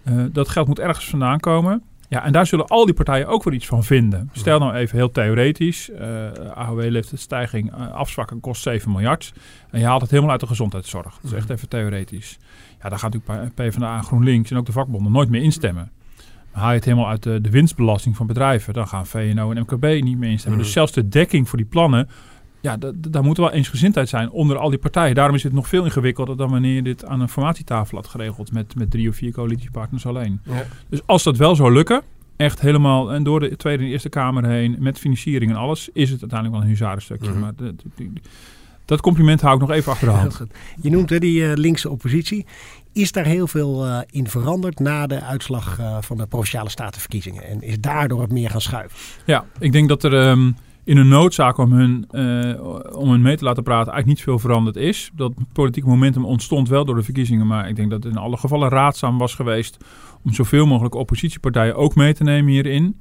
Eh, 0.03 0.23
dat 0.31 0.49
geld 0.49 0.67
moet 0.67 0.79
ergens 0.79 1.09
vandaan 1.09 1.39
komen. 1.39 1.83
Ja, 2.13 2.23
en 2.23 2.31
daar 2.31 2.45
zullen 2.45 2.67
al 2.67 2.85
die 2.85 2.93
partijen 2.93 3.27
ook 3.27 3.43
wel 3.43 3.53
iets 3.53 3.65
van 3.65 3.83
vinden. 3.83 4.29
Stel 4.33 4.59
nou 4.59 4.73
even 4.73 4.97
heel 4.97 5.11
theoretisch. 5.11 5.89
eh 5.89 6.31
AOW-leeftijdsstijging 6.53 7.73
uh, 7.73 7.91
afzwakken 7.93 8.39
kost 8.39 8.61
7 8.61 8.91
miljard. 8.91 9.33
En 9.69 9.79
je 9.79 9.85
haalt 9.85 10.01
het 10.01 10.09
helemaal 10.09 10.31
uit 10.31 10.39
de 10.39 10.47
gezondheidszorg. 10.47 11.17
Dat 11.21 11.31
is 11.31 11.37
echt 11.37 11.49
even 11.49 11.69
theoretisch. 11.69 12.37
Ja, 12.81 12.89
daar 12.89 12.99
gaat 12.99 13.13
natuurlijk 13.13 13.53
PvdA, 13.55 14.01
GroenLinks 14.01 14.51
en 14.51 14.57
ook 14.57 14.65
de 14.65 14.71
vakbonden 14.71 15.11
nooit 15.11 15.29
meer 15.29 15.41
instemmen. 15.41 15.91
Maar 16.51 16.61
haal 16.61 16.69
je 16.71 16.75
het 16.75 16.85
helemaal 16.85 17.09
uit 17.09 17.23
de, 17.23 17.41
de 17.41 17.49
winstbelasting 17.49 18.15
van 18.15 18.27
bedrijven, 18.27 18.73
dan 18.73 18.87
gaan 18.87 19.05
VNO 19.05 19.51
en 19.51 19.59
MKB 19.61 20.03
niet 20.03 20.17
meer 20.17 20.29
instemmen. 20.29 20.59
Dus 20.59 20.71
zelfs 20.71 20.91
de 20.91 21.07
dekking 21.07 21.49
voor 21.49 21.57
die 21.57 21.67
plannen, 21.67 22.09
ja, 22.63 22.77
daar 22.95 23.23
moet 23.23 23.37
wel 23.37 23.51
eensgezindheid 23.51 24.09
zijn 24.09 24.29
onder 24.29 24.57
al 24.57 24.69
die 24.69 24.79
partijen. 24.79 25.15
Daarom 25.15 25.35
is 25.35 25.43
het 25.43 25.53
nog 25.53 25.67
veel 25.67 25.83
ingewikkelder 25.83 26.37
dan 26.37 26.49
wanneer 26.49 26.75
je 26.75 26.81
dit 26.81 27.05
aan 27.05 27.21
een 27.21 27.29
formatietafel 27.29 27.97
had 27.97 28.07
geregeld 28.07 28.51
met, 28.51 28.75
met 28.75 28.91
drie 28.91 29.09
of 29.09 29.15
vier 29.15 29.31
coalitiepartners 29.31 30.05
alleen. 30.05 30.41
Ja. 30.43 30.65
Dus 30.89 30.99
als 31.05 31.23
dat 31.23 31.37
wel 31.37 31.55
zou 31.55 31.73
lukken, 31.73 32.01
echt 32.35 32.61
helemaal 32.61 33.13
en 33.13 33.23
door 33.23 33.39
de 33.39 33.55
Tweede 33.55 33.83
en 33.83 33.89
Eerste 33.89 34.09
Kamer 34.09 34.45
heen, 34.45 34.75
met 34.79 34.99
financiering 34.99 35.51
en 35.51 35.57
alles, 35.57 35.89
is 35.93 36.09
het 36.09 36.21
uiteindelijk 36.21 36.59
wel 36.59 36.69
een 36.69 36.75
huzarenstukje. 36.75 37.27
Mm 37.27 37.33
-hmm. 37.33 37.41
Maar 37.41 37.55
de, 37.55 37.75
de, 37.75 37.89
de, 37.95 38.21
dat 38.85 39.01
compliment 39.01 39.41
hou 39.41 39.55
ik 39.55 39.61
nog 39.61 39.71
even 39.71 39.91
achter 39.91 40.07
de 40.07 40.13
hand. 40.13 40.41
Je 40.81 40.89
noemt 40.89 41.09
hè, 41.09 41.19
die 41.19 41.41
uh, 41.41 41.53
linkse 41.53 41.89
oppositie. 41.89 42.45
Is 42.93 43.11
daar 43.11 43.25
heel 43.25 43.47
veel 43.47 43.87
uh, 43.87 43.99
in 44.09 44.27
veranderd 44.27 44.79
na 44.79 45.07
de 45.07 45.21
uitslag 45.21 45.79
uh, 45.79 45.97
van 46.01 46.17
de 46.17 46.25
Provinciale 46.25 46.69
Statenverkiezingen? 46.69 47.43
En 47.43 47.61
is 47.61 47.79
daardoor 47.79 48.21
het 48.21 48.31
meer 48.31 48.49
gaan 48.49 48.61
schuiven? 48.61 48.97
Ja, 49.25 49.45
ik 49.59 49.71
denk 49.71 49.89
dat 49.89 50.03
er 50.03 50.13
um, 50.13 50.55
in 50.83 50.97
een 50.97 51.07
noodzaak 51.07 51.57
om 51.57 51.71
hun, 51.71 52.05
om 52.95 53.09
hun 53.09 53.21
mee 53.21 53.37
te 53.37 53.43
laten 53.43 53.63
praten 53.63 53.91
eigenlijk 53.91 54.05
niet 54.05 54.21
veel 54.21 54.39
veranderd 54.39 54.75
is. 54.75 55.11
Dat 55.15 55.33
politieke 55.53 55.89
momentum 55.89 56.25
ontstond 56.25 56.69
wel 56.69 56.85
door 56.85 56.95
de 56.95 57.03
verkiezingen. 57.03 57.47
Maar 57.47 57.69
ik 57.69 57.75
denk 57.75 57.89
dat 57.89 58.03
het 58.03 58.13
in 58.13 58.19
alle 58.19 58.37
gevallen 58.37 58.69
raadzaam 58.69 59.17
was 59.17 59.35
geweest 59.35 59.77
om 60.23 60.33
zoveel 60.33 60.65
mogelijk 60.65 60.95
oppositiepartijen 60.95 61.75
ook 61.75 61.95
mee 61.95 62.13
te 62.13 62.23
nemen 62.23 62.51
hierin. 62.51 62.99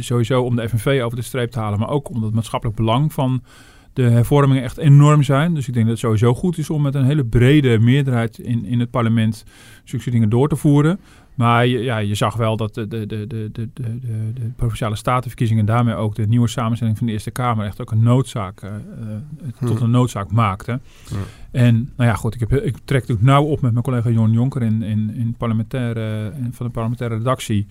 sowieso 0.00 0.42
om 0.42 0.56
de 0.56 0.68
FNV 0.68 1.00
over 1.04 1.16
de 1.16 1.24
streep 1.24 1.50
te 1.50 1.58
halen, 1.58 1.78
maar 1.78 1.88
ook 1.88 2.10
om 2.10 2.22
het 2.22 2.34
maatschappelijk 2.34 2.78
belang 2.78 3.12
van 3.12 3.42
de 3.92 4.02
hervormingen 4.02 4.62
echt 4.62 4.78
enorm 4.78 5.22
zijn. 5.22 5.54
Dus 5.54 5.68
ik 5.68 5.74
denk 5.74 5.86
dat 5.86 5.94
het 5.94 6.04
sowieso 6.04 6.34
goed 6.34 6.58
is 6.58 6.70
om 6.70 6.82
met 6.82 6.94
een 6.94 7.04
hele 7.04 7.24
brede 7.24 7.78
meerderheid 7.78 8.38
in, 8.38 8.64
in 8.64 8.80
het 8.80 8.90
parlement 8.90 9.44
zulke 9.84 10.10
dingen 10.10 10.28
door 10.28 10.48
te 10.48 10.56
voeren. 10.56 11.00
Maar 11.40 11.66
je, 11.66 11.78
ja, 11.78 11.98
je 11.98 12.14
zag 12.14 12.36
wel 12.36 12.56
dat 12.56 12.74
de, 12.74 12.88
de, 12.88 13.06
de, 13.06 13.26
de, 13.26 13.50
de, 13.52 13.70
de, 13.74 13.98
de 14.34 14.50
provinciale 14.56 14.96
statenverkiezingen 14.96 15.60
en 15.60 15.74
daarmee 15.74 15.94
ook 15.94 16.14
de 16.14 16.26
nieuwe 16.26 16.48
samenstelling 16.48 16.98
van 16.98 17.06
de 17.06 17.12
Eerste 17.12 17.30
Kamer 17.30 17.66
echt 17.66 17.80
ook 17.80 17.90
een 17.90 18.02
noodzaak, 18.02 18.62
uh, 18.62 18.70
uh, 18.70 19.68
tot 19.68 19.80
een 19.80 19.90
noodzaak 19.90 20.30
maakte. 20.30 20.80
En 21.50 21.92
nou 21.96 22.10
ja, 22.10 22.14
goed, 22.14 22.34
ik, 22.34 22.40
heb, 22.40 22.52
ik 22.52 22.76
trek 22.84 23.00
natuurlijk 23.00 23.28
nauw 23.28 23.44
op 23.44 23.60
met 23.60 23.72
mijn 23.72 23.84
collega 23.84 24.10
Jon 24.10 24.32
Jonker 24.32 24.62
in, 24.62 24.82
in, 24.82 25.14
in 25.14 25.34
parlementaire, 25.38 26.32
in, 26.36 26.52
van 26.52 26.66
de 26.66 26.72
parlementaire 26.72 27.16
redactie. 27.16 27.66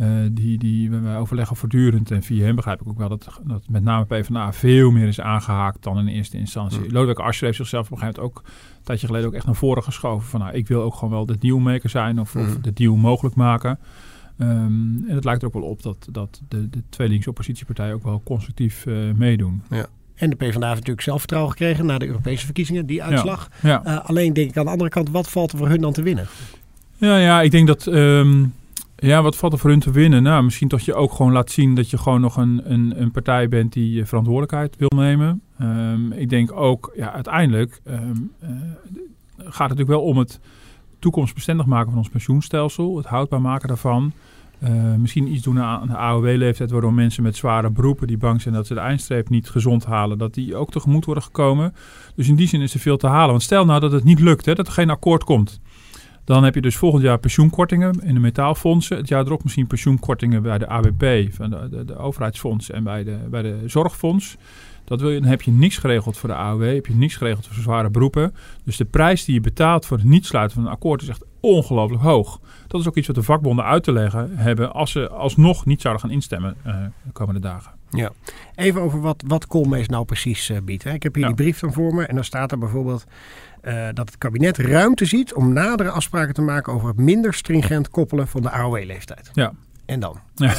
Uh, 0.00 0.06
die, 0.30 0.58
die, 0.58 0.90
we 0.90 1.16
overleggen 1.16 1.56
voortdurend. 1.56 2.10
En 2.10 2.22
via 2.22 2.44
hem 2.44 2.56
begrijp 2.56 2.80
ik 2.80 2.88
ook 2.88 2.98
wel 2.98 3.08
dat, 3.08 3.40
dat 3.44 3.62
met 3.68 3.82
name 3.82 4.04
PvdA 4.04 4.52
veel 4.52 4.90
meer 4.90 5.08
is 5.08 5.20
aangehaakt 5.20 5.82
dan 5.82 5.98
in 5.98 6.06
eerste 6.06 6.38
instantie. 6.38 6.78
Mm. 6.78 6.92
Lodewijk 6.92 7.18
Asscher 7.18 7.46
heeft 7.46 7.58
zichzelf 7.58 7.86
op 7.86 7.92
een 7.92 7.98
gegeven 7.98 8.22
moment 8.22 8.36
ook 8.36 8.44
een 8.46 8.84
tijdje 8.84 9.06
geleden 9.06 9.28
ook 9.28 9.34
echt 9.34 9.46
naar 9.46 9.54
voren 9.54 9.82
geschoven. 9.82 10.28
Van 10.28 10.40
nou, 10.40 10.54
ik 10.54 10.68
wil 10.68 10.82
ook 10.82 10.94
gewoon 10.94 11.10
wel 11.10 11.26
de 11.26 11.38
dealmaker 11.38 11.90
zijn 11.90 12.20
of, 12.20 12.34
mm. 12.34 12.40
of 12.40 12.58
de 12.58 12.72
deal 12.72 12.96
mogelijk 12.96 13.34
maken. 13.34 13.78
Um, 14.40 15.04
en 15.08 15.14
het 15.14 15.24
lijkt 15.24 15.42
er 15.42 15.48
ook 15.48 15.54
wel 15.54 15.62
op 15.62 15.82
dat, 15.82 16.08
dat 16.10 16.40
de, 16.48 16.68
de 16.70 16.82
twee 16.88 17.08
linkse 17.08 17.28
oppositiepartijen 17.28 17.94
ook 17.94 18.04
wel 18.04 18.22
constructief 18.24 18.86
uh, 18.86 19.12
meedoen. 19.14 19.62
Ja. 19.70 19.86
En 20.14 20.30
de 20.30 20.36
PvdA 20.36 20.66
heeft 20.66 20.74
natuurlijk 20.74 21.00
zelfvertrouwen 21.00 21.52
gekregen 21.52 21.86
na 21.86 21.98
de 21.98 22.06
Europese 22.06 22.44
verkiezingen, 22.44 22.86
die 22.86 23.02
uitslag. 23.02 23.48
Ja, 23.62 23.80
ja. 23.84 23.92
Uh, 23.92 24.04
alleen 24.04 24.32
denk 24.32 24.50
ik 24.50 24.56
aan 24.56 24.64
de 24.64 24.70
andere 24.70 24.90
kant, 24.90 25.10
wat 25.10 25.30
valt 25.30 25.52
er 25.52 25.58
voor 25.58 25.68
hun 25.68 25.80
dan 25.80 25.92
te 25.92 26.02
winnen? 26.02 26.26
Ja, 26.96 27.16
ja 27.16 27.42
ik 27.42 27.50
denk 27.50 27.66
dat... 27.66 27.86
Um, 27.86 28.54
ja, 29.00 29.22
wat 29.22 29.36
valt 29.36 29.52
er 29.52 29.58
voor 29.58 29.70
hun 29.70 29.80
te 29.80 29.90
winnen? 29.90 30.22
Nou, 30.22 30.44
misschien 30.44 30.68
toch 30.68 30.80
je 30.80 30.94
ook 30.94 31.12
gewoon 31.12 31.32
laat 31.32 31.50
zien 31.50 31.74
dat 31.74 31.90
je 31.90 31.98
gewoon 31.98 32.20
nog 32.20 32.36
een, 32.36 32.60
een, 32.64 33.00
een 33.00 33.10
partij 33.10 33.48
bent 33.48 33.72
die 33.72 34.04
verantwoordelijkheid 34.04 34.76
wil 34.76 34.92
nemen. 34.96 35.42
Um, 35.60 36.12
ik 36.12 36.28
denk 36.28 36.52
ook, 36.52 36.92
ja, 36.96 37.12
uiteindelijk 37.12 37.80
um, 37.84 38.32
uh, 38.42 38.48
gaat 39.36 39.46
het 39.46 39.58
natuurlijk 39.58 39.88
wel 39.88 40.02
om 40.02 40.18
het 40.18 40.40
toekomstbestendig 40.98 41.66
maken 41.66 41.88
van 41.88 41.98
ons 41.98 42.08
pensioenstelsel, 42.08 42.96
het 42.96 43.06
houdbaar 43.06 43.40
maken 43.40 43.68
daarvan. 43.68 44.12
Uh, 44.62 44.94
misschien 44.94 45.32
iets 45.32 45.42
doen 45.42 45.60
aan 45.60 45.88
de 45.88 45.96
AOW-leeftijd, 45.96 46.70
waardoor 46.70 46.94
mensen 46.94 47.22
met 47.22 47.36
zware 47.36 47.70
beroepen 47.70 48.06
die 48.06 48.18
bang 48.18 48.40
zijn 48.40 48.54
dat 48.54 48.66
ze 48.66 48.74
de 48.74 48.80
eindstreep 48.80 49.28
niet 49.28 49.48
gezond 49.48 49.84
halen, 49.84 50.18
dat 50.18 50.34
die 50.34 50.56
ook 50.56 50.70
tegemoet 50.70 51.04
worden 51.04 51.22
gekomen. 51.22 51.74
Dus 52.14 52.28
in 52.28 52.36
die 52.36 52.48
zin 52.48 52.60
is 52.60 52.74
er 52.74 52.80
veel 52.80 52.96
te 52.96 53.06
halen. 53.06 53.30
Want 53.30 53.42
stel 53.42 53.64
nou 53.64 53.80
dat 53.80 53.92
het 53.92 54.04
niet 54.04 54.20
lukt, 54.20 54.46
hè, 54.46 54.54
dat 54.54 54.66
er 54.66 54.72
geen 54.72 54.90
akkoord 54.90 55.24
komt. 55.24 55.60
Dan 56.28 56.44
heb 56.44 56.54
je 56.54 56.60
dus 56.60 56.76
volgend 56.76 57.02
jaar 57.02 57.18
pensioenkortingen 57.18 58.00
in 58.02 58.14
de 58.14 58.20
metaalfondsen. 58.20 58.96
Het 58.96 59.08
jaar 59.08 59.26
erop 59.26 59.42
misschien 59.42 59.66
pensioenkortingen 59.66 60.42
bij 60.42 60.58
de 60.58 60.66
ABP, 60.68 61.34
van 61.34 61.50
de, 61.50 61.68
de, 61.70 61.84
de 61.84 61.96
overheidsfonds 61.96 62.70
en 62.70 62.84
bij 62.84 63.04
de, 63.04 63.16
bij 63.30 63.42
de 63.42 63.62
zorgfonds. 63.66 64.36
Dat 64.84 65.00
wil 65.00 65.10
je, 65.10 65.20
dan 65.20 65.28
heb 65.28 65.42
je 65.42 65.50
niks 65.50 65.76
geregeld 65.76 66.16
voor 66.16 66.28
de 66.28 66.34
AOW, 66.34 66.74
heb 66.74 66.86
je 66.86 66.94
niks 66.94 67.16
geregeld 67.16 67.46
voor 67.46 67.62
zware 67.62 67.90
beroepen. 67.90 68.34
Dus 68.64 68.76
de 68.76 68.84
prijs 68.84 69.24
die 69.24 69.34
je 69.34 69.40
betaalt 69.40 69.86
voor 69.86 69.96
het 69.96 70.06
niet 70.06 70.26
sluiten 70.26 70.56
van 70.56 70.66
een 70.66 70.72
akkoord 70.72 71.02
is 71.02 71.08
echt 71.08 71.24
ongelooflijk 71.40 72.02
hoog. 72.02 72.40
Dat 72.66 72.80
is 72.80 72.88
ook 72.88 72.96
iets 72.96 73.06
wat 73.06 73.16
de 73.16 73.22
vakbonden 73.22 73.64
uit 73.64 73.82
te 73.82 73.92
leggen 73.92 74.30
hebben 74.36 74.72
als 74.72 74.90
ze 74.90 75.08
alsnog 75.08 75.66
niet 75.66 75.80
zouden 75.80 76.02
gaan 76.02 76.12
instemmen 76.12 76.56
de 77.04 77.12
komende 77.12 77.40
dagen. 77.40 77.77
Ja, 77.90 78.12
even 78.54 78.80
over 78.80 79.00
wat, 79.00 79.22
wat 79.26 79.46
Koolmees 79.46 79.88
nou 79.88 80.04
precies 80.04 80.50
uh, 80.50 80.58
biedt. 80.62 80.84
Hè. 80.84 80.92
Ik 80.92 81.02
heb 81.02 81.14
hier 81.14 81.22
ja. 81.22 81.28
die 81.28 81.42
brief 81.44 81.58
van 81.58 81.72
voor 81.72 81.94
me 81.94 82.06
en 82.06 82.14
dan 82.14 82.24
staat 82.24 82.52
er 82.52 82.58
bijvoorbeeld 82.58 83.04
uh, 83.64 83.86
dat 83.94 84.08
het 84.08 84.18
kabinet 84.18 84.58
ruimte 84.58 85.04
ziet 85.04 85.34
om 85.34 85.52
nadere 85.52 85.90
afspraken 85.90 86.34
te 86.34 86.42
maken 86.42 86.72
over 86.72 86.88
het 86.88 86.96
minder 86.96 87.34
stringent 87.34 87.90
koppelen 87.90 88.28
van 88.28 88.42
de 88.42 88.50
AOW-leeftijd. 88.50 89.30
Ja. 89.32 89.52
En 89.86 90.00
dan? 90.00 90.20
Ja. 90.34 90.54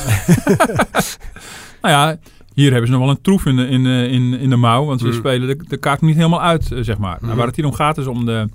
nou 1.81 1.93
ja, 1.93 2.17
hier 2.53 2.71
hebben 2.71 2.87
ze 2.87 2.93
nog 2.93 3.01
wel 3.01 3.11
een 3.11 3.21
troef 3.21 3.45
in 3.45 3.55
de, 3.55 3.67
in, 3.67 3.85
in, 3.85 4.33
in 4.33 4.49
de 4.49 4.55
mouw, 4.55 4.85
want 4.85 4.99
ze 4.99 5.07
mm. 5.07 5.13
spelen 5.13 5.47
de, 5.47 5.63
de 5.67 5.77
kaart 5.77 6.01
niet 6.01 6.15
helemaal 6.15 6.41
uit, 6.41 6.69
zeg 6.79 6.97
maar. 6.97 7.17
Mm. 7.19 7.25
Nou, 7.25 7.37
waar 7.37 7.47
het 7.47 7.55
hier 7.55 7.65
om 7.65 7.73
gaat 7.73 7.97
is 7.97 8.07
om 8.07 8.25
de... 8.25 8.49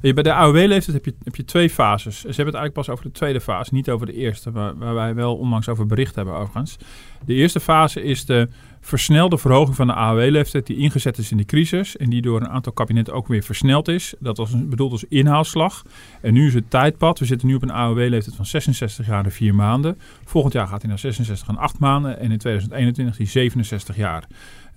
Bij 0.00 0.22
de 0.22 0.32
AOW-leeftijd 0.32 0.96
heb 0.96 1.04
je, 1.04 1.14
heb 1.24 1.36
je 1.36 1.44
twee 1.44 1.70
fases. 1.70 2.20
Ze 2.20 2.26
hebben 2.26 2.46
het 2.46 2.54
eigenlijk 2.54 2.74
pas 2.74 2.88
over 2.88 3.04
de 3.04 3.10
tweede 3.10 3.40
fase, 3.40 3.74
niet 3.74 3.90
over 3.90 4.06
de 4.06 4.14
eerste, 4.14 4.50
waar, 4.50 4.78
waar 4.78 4.94
wij 4.94 5.14
wel 5.14 5.36
onlangs 5.36 5.68
over 5.68 5.86
bericht 5.86 6.14
hebben 6.14 6.34
overigens. 6.34 6.76
De 7.24 7.34
eerste 7.34 7.60
fase 7.60 8.02
is 8.02 8.24
de 8.24 8.48
versnelde 8.80 9.38
verhoging 9.38 9.76
van 9.76 9.86
de 9.86 9.92
AOW-leeftijd 9.92 10.66
die 10.66 10.76
ingezet 10.76 11.18
is 11.18 11.30
in 11.30 11.36
de 11.36 11.44
crisis 11.44 11.96
en 11.96 12.10
die 12.10 12.22
door 12.22 12.40
een 12.40 12.48
aantal 12.48 12.72
kabinetten 12.72 13.14
ook 13.14 13.26
weer 13.26 13.42
versneld 13.42 13.88
is. 13.88 14.14
Dat 14.18 14.36
was 14.36 14.66
bedoeld 14.68 14.92
als 14.92 15.04
inhaalslag. 15.08 15.82
En 16.20 16.32
nu 16.32 16.46
is 16.46 16.54
het 16.54 16.70
tijdpad. 16.70 17.18
We 17.18 17.24
zitten 17.24 17.48
nu 17.48 17.54
op 17.54 17.62
een 17.62 17.70
AOW-leeftijd 17.70 18.36
van 18.36 18.46
66 18.46 19.06
jaar 19.06 19.24
en 19.24 19.32
4 19.32 19.54
maanden. 19.54 19.98
Volgend 20.24 20.52
jaar 20.52 20.66
gaat 20.66 20.80
hij 20.80 20.90
naar 20.90 20.98
66 20.98 21.48
en 21.48 21.56
8 21.56 21.78
maanden 21.78 22.18
en 22.18 22.30
in 22.30 22.38
2021 22.38 23.16
die 23.16 23.26
67 23.26 23.96
jaar. 23.96 24.26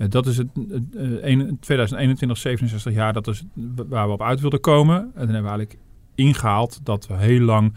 Dat 0.10 0.26
is 0.26 0.38
het 0.38 0.48
uh, 0.56 1.52
2021, 1.60 2.38
67 2.38 2.94
jaar, 2.94 3.14
dat 3.14 3.28
is 3.28 3.44
waar 3.90 4.08
we 4.08 4.14
op 4.14 4.22
uit 4.22 4.40
wilden 4.40 4.60
komen. 4.60 4.96
En 4.96 5.12
dan 5.14 5.34
hebben 5.34 5.42
we 5.42 5.50
eigenlijk 5.50 5.78
ingehaald 6.16 6.80
dat 6.84 7.08
we 7.08 7.14
heel 7.14 7.40
lang 7.40 7.74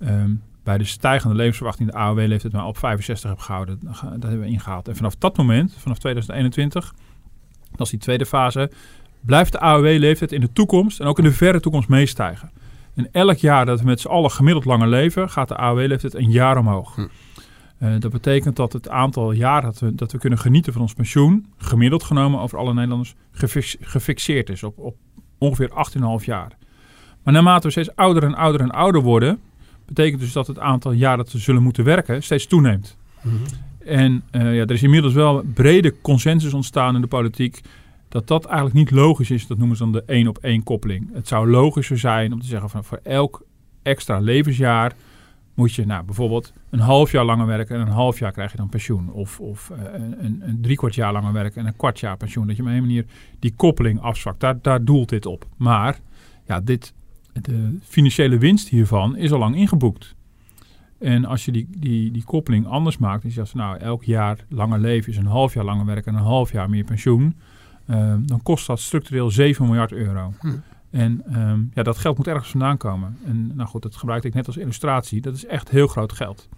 um, 0.00 0.42
bij 0.62 0.78
de 0.78 0.84
stijgende 0.84 1.34
levensverwachting 1.34 1.90
de 1.90 1.96
AOW-leeftijd 1.96 2.52
maar 2.52 2.66
op 2.66 2.78
65 2.78 3.28
hebben 3.28 3.44
gehouden. 3.44 3.78
Dat 3.82 4.00
hebben 4.00 4.40
we 4.40 4.46
ingehaald. 4.46 4.88
En 4.88 4.96
vanaf 4.96 5.16
dat 5.16 5.36
moment, 5.36 5.74
vanaf 5.78 5.98
2021, 5.98 6.94
dat 7.70 7.80
is 7.80 7.90
die 7.90 7.98
tweede 7.98 8.26
fase, 8.26 8.70
blijft 9.20 9.52
de 9.52 9.60
AOW-leeftijd 9.60 10.32
in 10.32 10.40
de 10.40 10.52
toekomst 10.52 11.00
en 11.00 11.06
ook 11.06 11.18
in 11.18 11.24
de 11.24 11.32
verre 11.32 11.60
toekomst 11.60 11.88
meestijgen. 11.88 12.50
En 12.94 13.08
elk 13.12 13.36
jaar 13.36 13.66
dat 13.66 13.80
we 13.80 13.86
met 13.86 14.00
z'n 14.00 14.08
allen 14.08 14.30
gemiddeld 14.30 14.64
langer 14.64 14.88
leven, 14.88 15.30
gaat 15.30 15.48
de 15.48 15.56
AOW-leeftijd 15.56 16.14
een 16.14 16.30
jaar 16.30 16.58
omhoog. 16.58 16.94
Hm. 16.94 17.06
Eh, 17.78 17.90
dat 17.98 18.10
betekent 18.10 18.56
dat 18.56 18.72
het 18.72 18.88
aantal 18.88 19.32
jaar 19.32 19.62
dat 19.62 19.78
we, 19.78 19.94
dat 19.94 20.12
we 20.12 20.18
kunnen 20.18 20.38
genieten 20.38 20.72
van 20.72 20.82
ons 20.82 20.94
pensioen, 20.94 21.46
gemiddeld 21.56 22.02
genomen 22.02 22.40
over 22.40 22.58
alle 22.58 22.74
Nederlanders, 22.74 23.14
gefix- 23.30 23.76
gefixeerd 23.80 24.48
is 24.48 24.62
op, 24.62 24.78
op 24.78 24.96
ongeveer 25.38 25.70
18,5 26.20 26.24
jaar. 26.24 26.52
Maar 27.22 27.34
naarmate 27.34 27.66
we 27.66 27.72
steeds 27.72 27.96
ouder 27.96 28.22
en 28.22 28.34
ouder 28.34 28.60
en 28.60 28.70
ouder 28.70 29.02
worden, 29.02 29.40
betekent 29.86 30.20
dus 30.20 30.32
dat 30.32 30.46
het 30.46 30.58
aantal 30.58 30.92
jaar 30.92 31.16
dat 31.16 31.32
we 31.32 31.38
zullen 31.38 31.62
moeten 31.62 31.84
werken 31.84 32.22
steeds 32.22 32.46
toeneemt. 32.46 32.96
En 33.84 34.22
eh, 34.30 34.42
ja, 34.42 34.62
er 34.62 34.70
is 34.70 34.82
inmiddels 34.82 35.14
wel 35.14 35.42
brede 35.54 35.94
consensus 36.00 36.54
ontstaan 36.54 36.94
in 36.94 37.00
de 37.00 37.06
politiek 37.06 37.60
dat 38.08 38.26
dat 38.28 38.44
eigenlijk 38.44 38.74
niet 38.74 38.90
logisch 38.90 39.30
is. 39.30 39.46
Dat 39.46 39.58
noemen 39.58 39.76
ze 39.76 39.82
dan 39.82 39.92
de 39.92 40.02
één 40.06 40.28
op 40.28 40.38
één 40.38 40.62
koppeling. 40.62 41.10
Het 41.12 41.28
zou 41.28 41.50
logischer 41.50 41.98
zijn 41.98 42.32
om 42.32 42.40
te 42.40 42.46
zeggen 42.46 42.70
van 42.70 42.84
voor 42.84 43.00
elk 43.02 43.44
extra 43.82 44.18
levensjaar 44.18 44.92
moet 45.54 45.74
je 45.74 45.86
nou, 45.86 46.04
bijvoorbeeld 46.04 46.52
een 46.70 46.78
half 46.78 47.12
jaar 47.12 47.24
langer 47.24 47.46
werken 47.46 47.76
en 47.76 47.80
een 47.80 47.92
half 47.92 48.18
jaar 48.18 48.32
krijg 48.32 48.50
je 48.50 48.56
dan 48.56 48.68
pensioen. 48.68 49.10
Of, 49.10 49.40
of 49.40 49.70
eh, 49.70 49.92
een, 49.92 50.24
een, 50.24 50.42
een 50.46 50.58
drie 50.60 50.76
kwart 50.76 50.94
jaar 50.94 51.12
langer 51.12 51.32
werken 51.32 51.60
en 51.60 51.66
een 51.66 51.76
kwart 51.76 52.00
jaar 52.00 52.16
pensioen. 52.16 52.46
Dat 52.46 52.56
je 52.56 52.62
op 52.62 52.68
een 52.68 52.80
manier 52.80 53.04
die 53.38 53.54
koppeling 53.56 54.00
afzwakt. 54.00 54.40
Daar, 54.40 54.58
daar 54.62 54.84
doelt 54.84 55.08
dit 55.08 55.26
op. 55.26 55.46
Maar 55.56 55.98
ja, 56.46 56.60
dit, 56.60 56.92
de 57.32 57.76
financiële 57.82 58.38
winst 58.38 58.68
hiervan 58.68 59.16
is 59.16 59.32
al 59.32 59.38
lang 59.38 59.56
ingeboekt. 59.56 60.14
En 60.98 61.24
als 61.24 61.44
je 61.44 61.52
die, 61.52 61.68
die, 61.76 62.10
die 62.10 62.24
koppeling 62.24 62.66
anders 62.66 62.98
maakt, 62.98 63.22
dus 63.22 63.38
als 63.38 63.54
nou 63.54 63.78
elk 63.78 64.04
jaar 64.04 64.44
langer 64.48 64.78
leven 64.78 65.12
is 65.12 65.18
een 65.18 65.26
half 65.26 65.54
jaar 65.54 65.64
langer 65.64 65.84
werken 65.84 66.12
en 66.12 66.18
een 66.18 66.24
half 66.24 66.52
jaar 66.52 66.70
meer 66.70 66.84
pensioen, 66.84 67.36
eh, 67.86 68.14
dan 68.24 68.42
kost 68.42 68.66
dat 68.66 68.80
structureel 68.80 69.30
7 69.30 69.66
miljard 69.66 69.92
euro. 69.92 70.32
Hm. 70.40 70.48
En 70.90 71.22
ehm, 71.26 71.60
ja, 71.74 71.82
dat 71.82 71.98
geld 71.98 72.16
moet 72.16 72.26
ergens 72.26 72.50
vandaan 72.50 72.76
komen. 72.76 73.18
En 73.24 73.52
nou 73.54 73.68
goed, 73.68 73.82
dat 73.82 73.96
gebruikte 73.96 74.28
ik 74.28 74.34
net 74.34 74.46
als 74.46 74.56
illustratie. 74.56 75.20
Dat 75.20 75.34
is 75.34 75.46
echt 75.46 75.70
heel 75.70 75.86
groot 75.86 76.12
geld. 76.12 76.48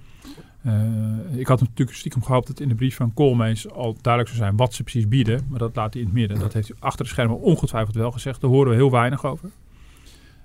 Eh, 0.62 1.36
ik 1.36 1.46
had 1.46 1.60
natuurlijk 1.60 1.96
stiekem 1.96 2.22
gehoopt 2.22 2.46
dat 2.46 2.60
in 2.60 2.68
de 2.68 2.74
brief 2.74 2.96
van 2.96 3.14
Koolmees 3.14 3.70
al 3.70 3.96
duidelijk 4.00 4.34
zou 4.34 4.44
zijn 4.44 4.56
wat 4.56 4.74
ze 4.74 4.82
precies 4.82 5.08
bieden. 5.08 5.46
Maar 5.48 5.58
dat 5.58 5.76
laat 5.76 5.92
hij 5.92 6.02
in 6.02 6.08
het 6.08 6.16
midden. 6.16 6.38
Dat 6.38 6.52
heeft 6.52 6.68
hij 6.68 6.76
achter 6.80 7.04
de 7.04 7.10
schermen 7.10 7.40
ongetwijfeld 7.40 7.94
wel 7.94 8.12
gezegd. 8.12 8.40
Daar 8.40 8.50
horen 8.50 8.70
we 8.70 8.76
heel 8.76 8.90
weinig 8.90 9.24
over. 9.24 9.50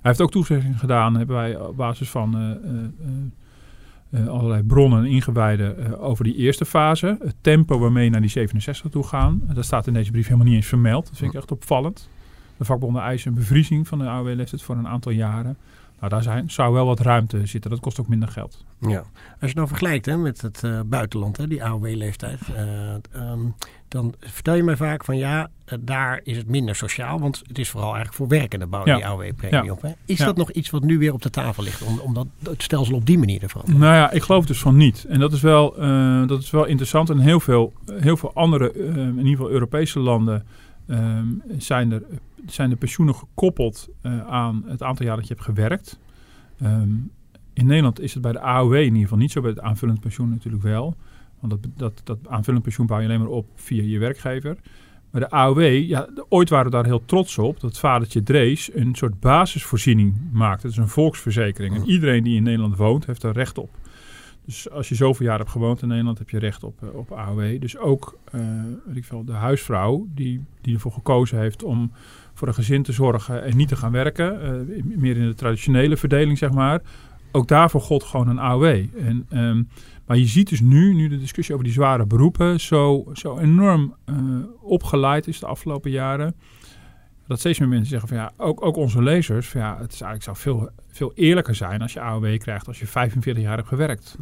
Hij 0.01 0.11
heeft 0.11 0.21
ook 0.21 0.31
toezeggingen 0.31 0.77
gedaan, 0.77 1.15
hebben 1.15 1.35
wij 1.35 1.59
op 1.59 1.75
basis 1.75 2.09
van 2.09 2.35
eh, 2.35 2.49
eh, 2.51 4.21
eh, 4.21 4.27
allerlei 4.27 4.63
bronnen 4.63 4.99
en 4.99 5.09
ingewijden 5.09 5.99
over 5.99 6.23
die 6.23 6.35
eerste 6.35 6.65
fase. 6.65 7.17
Het 7.19 7.35
tempo 7.41 7.79
waarmee 7.79 8.09
naar 8.09 8.21
die 8.21 8.29
67 8.29 8.91
toe 8.91 9.03
gaan. 9.03 9.41
Dat 9.53 9.65
staat 9.65 9.87
in 9.87 9.93
deze 9.93 10.11
brief 10.11 10.25
helemaal 10.25 10.47
niet 10.47 10.55
eens 10.55 10.65
vermeld. 10.65 11.07
Dat 11.07 11.17
vind 11.17 11.33
ik 11.33 11.37
echt 11.37 11.51
opvallend. 11.51 12.09
De 12.57 12.65
vakbonden 12.65 13.01
eisen 13.01 13.31
een 13.31 13.37
bevriezing 13.37 13.87
van 13.87 13.99
de 13.99 14.05
AOW-leeftijd 14.05 14.61
voor 14.61 14.75
een 14.75 14.87
aantal 14.87 15.11
jaren. 15.11 15.57
Nou, 15.99 16.11
daar 16.11 16.23
zijn, 16.23 16.51
zou 16.51 16.73
wel 16.73 16.85
wat 16.85 16.99
ruimte 16.99 17.45
zitten. 17.45 17.69
Dat 17.71 17.79
kost 17.79 17.99
ook 17.99 18.07
minder 18.07 18.29
geld. 18.29 18.65
Ja. 18.79 18.97
Als 18.97 19.05
je 19.39 19.45
het 19.45 19.55
nou 19.55 19.67
vergelijkt 19.67 20.05
hè, 20.05 20.17
met 20.17 20.41
het 20.41 20.63
eh, 20.63 20.79
buitenland, 20.85 21.37
hè, 21.37 21.47
die 21.47 21.63
AOW-leeftijd, 21.63 22.39
eh, 22.55 22.93
ehm, 22.93 23.39
dan 23.87 24.13
vertel 24.19 24.55
je 24.55 24.63
mij 24.63 24.75
vaak 24.75 25.05
van 25.05 25.17
ja, 25.17 25.49
eh, 25.65 25.77
daar 25.81 26.19
is 26.23 26.37
het 26.37 26.47
minder 26.47 26.75
sociaal, 26.75 27.19
want 27.19 27.41
het 27.47 27.59
is 27.59 27.69
vooral 27.69 27.87
eigenlijk 27.93 28.17
voor 28.17 28.27
werkenden 28.27 28.69
bouwen 28.69 28.91
Ja. 28.91 28.97
die 28.97 29.07
AOW-premie 29.07 29.63
Ja. 29.63 29.71
op. 29.71 29.81
Hè? 29.81 29.89
Is 30.05 30.17
Ja. 30.17 30.25
dat 30.25 30.37
nog 30.37 30.51
iets 30.51 30.69
wat 30.69 30.83
nu 30.83 30.97
weer 30.97 31.13
op 31.13 31.21
de 31.21 31.29
tafel 31.29 31.63
ligt, 31.63 31.81
om, 31.81 31.99
om 31.99 32.13
dat, 32.13 32.27
het 32.43 32.63
stelsel 32.63 32.95
op 32.95 33.05
die 33.05 33.17
manier 33.17 33.39
te 33.39 33.49
veranderen? 33.49 33.79
Nou 33.79 33.93
ja, 33.93 34.11
ik 34.11 34.21
geloof 34.21 34.45
dus 34.45 34.59
van 34.59 34.77
niet. 34.77 35.05
En 35.09 35.19
dat 35.19 35.33
is 35.33 35.41
wel, 35.41 35.73
dat 36.27 36.41
is 36.41 36.49
wel 36.49 36.65
interessant. 36.65 37.09
En 37.09 37.19
heel 37.19 37.39
veel, 37.39 37.73
heel 37.91 38.17
veel 38.17 38.33
andere, 38.33 38.73
in 38.73 39.17
ieder 39.17 39.31
geval 39.31 39.49
Europese 39.49 39.99
landen, 39.99 40.45
ehm, 40.89 41.27
zijn, 41.57 41.91
er, 41.91 42.03
zijn 42.45 42.69
de 42.69 42.75
pensioenen 42.75 43.15
gekoppeld 43.15 43.89
eh, 44.01 44.27
aan 44.27 44.63
het 44.65 44.83
aantal 44.83 45.05
jaar 45.05 45.15
dat 45.15 45.27
je 45.27 45.33
hebt 45.33 45.45
gewerkt. 45.45 45.99
Ehm, 46.59 46.89
in 47.53 47.65
Nederland 47.65 47.99
is 47.99 48.13
het 48.13 48.21
bij 48.21 48.31
de 48.31 48.41
AOW 48.41 48.73
in 48.73 48.83
ieder 48.83 49.01
geval 49.01 49.17
niet 49.17 49.31
zo, 49.31 49.41
bij 49.41 49.49
het 49.49 49.59
aanvullend 49.59 49.99
pensioen 49.99 50.29
natuurlijk 50.29 50.63
wel. 50.63 50.95
Want 51.39 51.53
dat, 51.53 51.71
dat, 51.77 52.01
dat 52.03 52.17
aanvullend 52.27 52.63
pensioen 52.63 52.85
bouw 52.85 52.99
je 52.99 53.05
alleen 53.05 53.19
maar 53.19 53.27
op 53.27 53.45
via 53.55 53.83
je 53.83 53.99
werkgever. 53.99 54.57
Maar 55.11 55.21
de 55.21 55.29
AOW, 55.29 55.87
ja, 55.87 56.09
ooit 56.29 56.49
waren 56.49 56.65
we 56.65 56.71
daar 56.71 56.85
heel 56.85 57.05
trots 57.05 57.37
op 57.37 57.59
dat 57.59 57.79
vadertje 57.79 58.23
Drees 58.23 58.69
een 58.73 58.95
soort 58.95 59.19
basisvoorziening 59.19 60.15
maakte. 60.31 60.67
Het 60.67 60.75
is 60.75 60.81
een 60.81 60.87
volksverzekering. 60.87 61.75
En 61.75 61.89
iedereen 61.89 62.23
die 62.23 62.35
in 62.35 62.43
Nederland 62.43 62.77
woont, 62.77 63.05
heeft 63.05 63.23
er 63.23 63.33
recht 63.33 63.57
op. 63.57 63.69
Dus 64.45 64.69
als 64.69 64.89
je 64.89 64.95
zoveel 64.95 65.25
jaar 65.25 65.37
hebt 65.37 65.49
gewoond 65.49 65.81
in 65.81 65.87
Nederland, 65.87 66.17
heb 66.17 66.29
je 66.29 66.39
recht 66.39 66.63
op, 66.63 66.83
eh, 66.83 66.95
op 66.95 67.11
AOW. 67.11 67.59
Dus 67.61 67.77
ook 67.77 68.17
eh, 68.31 68.41
weet 68.85 68.95
ik 68.95 69.05
veel, 69.05 69.23
de 69.23 69.31
huisvrouw 69.31 70.07
die, 70.13 70.43
die 70.61 70.73
ervoor 70.73 70.91
gekozen 70.91 71.39
heeft 71.39 71.63
om 71.63 71.91
voor 72.33 72.47
een 72.47 72.53
gezin 72.53 72.83
te 72.83 72.91
zorgen 72.91 73.43
en 73.43 73.57
niet 73.57 73.67
te 73.67 73.75
gaan 73.75 73.91
werken. 73.91 74.41
eh, 74.41 74.83
meer 74.83 75.17
in 75.17 75.27
de 75.27 75.35
traditionele 75.35 75.97
verdeling, 75.97 76.37
zeg 76.37 76.51
maar. 76.51 76.81
Ook 77.31 77.47
daarvoor 77.47 77.81
gold 77.81 78.03
gewoon 78.03 78.27
een 78.27 78.39
AOW. 78.39 78.85
En, 78.97 79.25
ehm, 79.29 79.63
maar 80.05 80.17
je 80.17 80.25
ziet 80.25 80.49
dus 80.49 80.61
nu, 80.61 80.93
nu 80.93 81.07
de 81.07 81.19
discussie 81.19 81.53
over 81.53 81.65
die 81.65 81.75
zware 81.75 82.05
beroepen 82.05 82.59
zo, 82.59 83.05
zo 83.13 83.37
enorm 83.37 83.95
opgeleid 84.61 85.27
is 85.27 85.39
de 85.39 85.45
afgelopen 85.45 85.91
jaren. 85.91 86.35
Dat 87.29 87.39
steeds 87.39 87.59
meer 87.59 87.67
mensen 87.67 87.87
zeggen 87.89 88.07
van 88.07 88.17
ja, 88.17 88.31
ook, 88.37 88.65
ook 88.65 88.75
onze 88.75 89.03
lezers, 89.03 89.47
van 89.47 89.61
ja, 89.61 89.77
het 89.79 89.93
is 89.93 90.01
eigenlijk 90.01 90.23
zou 90.23 90.37
veel, 90.37 90.69
veel 90.87 91.11
eerlijker 91.15 91.55
zijn 91.55 91.81
als 91.81 91.93
je 91.93 92.01
AOW 92.01 92.37
krijgt 92.37 92.67
als 92.67 92.79
je 92.79 92.87
45 92.87 93.43
jaar 93.43 93.55
hebt 93.55 93.67
gewerkt. 93.67 94.17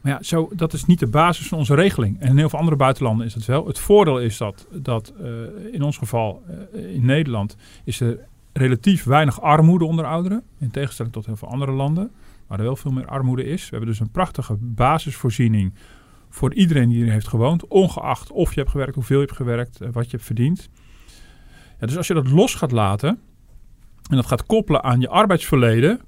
Maar 0.00 0.12
ja, 0.12 0.22
zo, 0.22 0.50
dat 0.52 0.72
is 0.72 0.84
niet 0.84 0.98
de 0.98 1.06
basis 1.06 1.48
van 1.48 1.58
onze 1.58 1.74
regeling. 1.74 2.20
En 2.20 2.28
in 2.28 2.36
heel 2.36 2.48
veel 2.48 2.58
andere 2.58 2.76
buitenlanden 2.76 3.26
is 3.26 3.34
dat 3.34 3.44
wel. 3.44 3.66
Het 3.66 3.78
voordeel 3.78 4.20
is 4.20 4.36
dat, 4.36 4.66
dat 4.72 5.12
eh, 5.20 5.26
in 5.72 5.82
ons 5.82 5.98
geval 5.98 6.42
eh, 6.72 6.94
in 6.94 7.04
Nederland 7.04 7.56
is 7.84 8.00
er 8.00 8.18
relatief 8.52 9.04
weinig 9.04 9.40
armoede 9.40 9.84
onder 9.84 10.04
ouderen. 10.04 10.42
In 10.58 10.70
tegenstelling 10.70 11.14
tot 11.14 11.26
heel 11.26 11.36
veel 11.36 11.48
andere 11.48 11.72
landen, 11.72 12.10
waar 12.46 12.58
er 12.58 12.64
wel 12.64 12.76
veel 12.76 12.92
meer 12.92 13.06
armoede 13.06 13.44
is. 13.44 13.62
We 13.62 13.70
hebben 13.70 13.88
dus 13.88 14.00
een 14.00 14.10
prachtige 14.10 14.56
basisvoorziening 14.60 15.72
voor 16.28 16.54
iedereen 16.54 16.88
die 16.88 17.02
hier 17.02 17.12
heeft 17.12 17.28
gewoond. 17.28 17.66
Ongeacht 17.66 18.30
of 18.30 18.54
je 18.54 18.60
hebt 18.60 18.72
gewerkt, 18.72 18.94
hoeveel 18.94 19.20
je 19.20 19.24
hebt 19.24 19.36
gewerkt, 19.36 19.80
eh, 19.80 19.88
wat 19.92 20.04
je 20.04 20.10
hebt 20.10 20.24
verdiend. 20.24 20.68
Ja, 21.80 21.86
dus 21.86 21.96
als 21.96 22.06
je 22.06 22.14
dat 22.14 22.30
los 22.30 22.54
gaat 22.54 22.72
laten 22.72 23.08
en 24.10 24.16
dat 24.16 24.26
gaat 24.26 24.46
koppelen 24.46 24.82
aan 24.84 25.00
je 25.00 25.08
arbeidsverleden, 25.08 26.00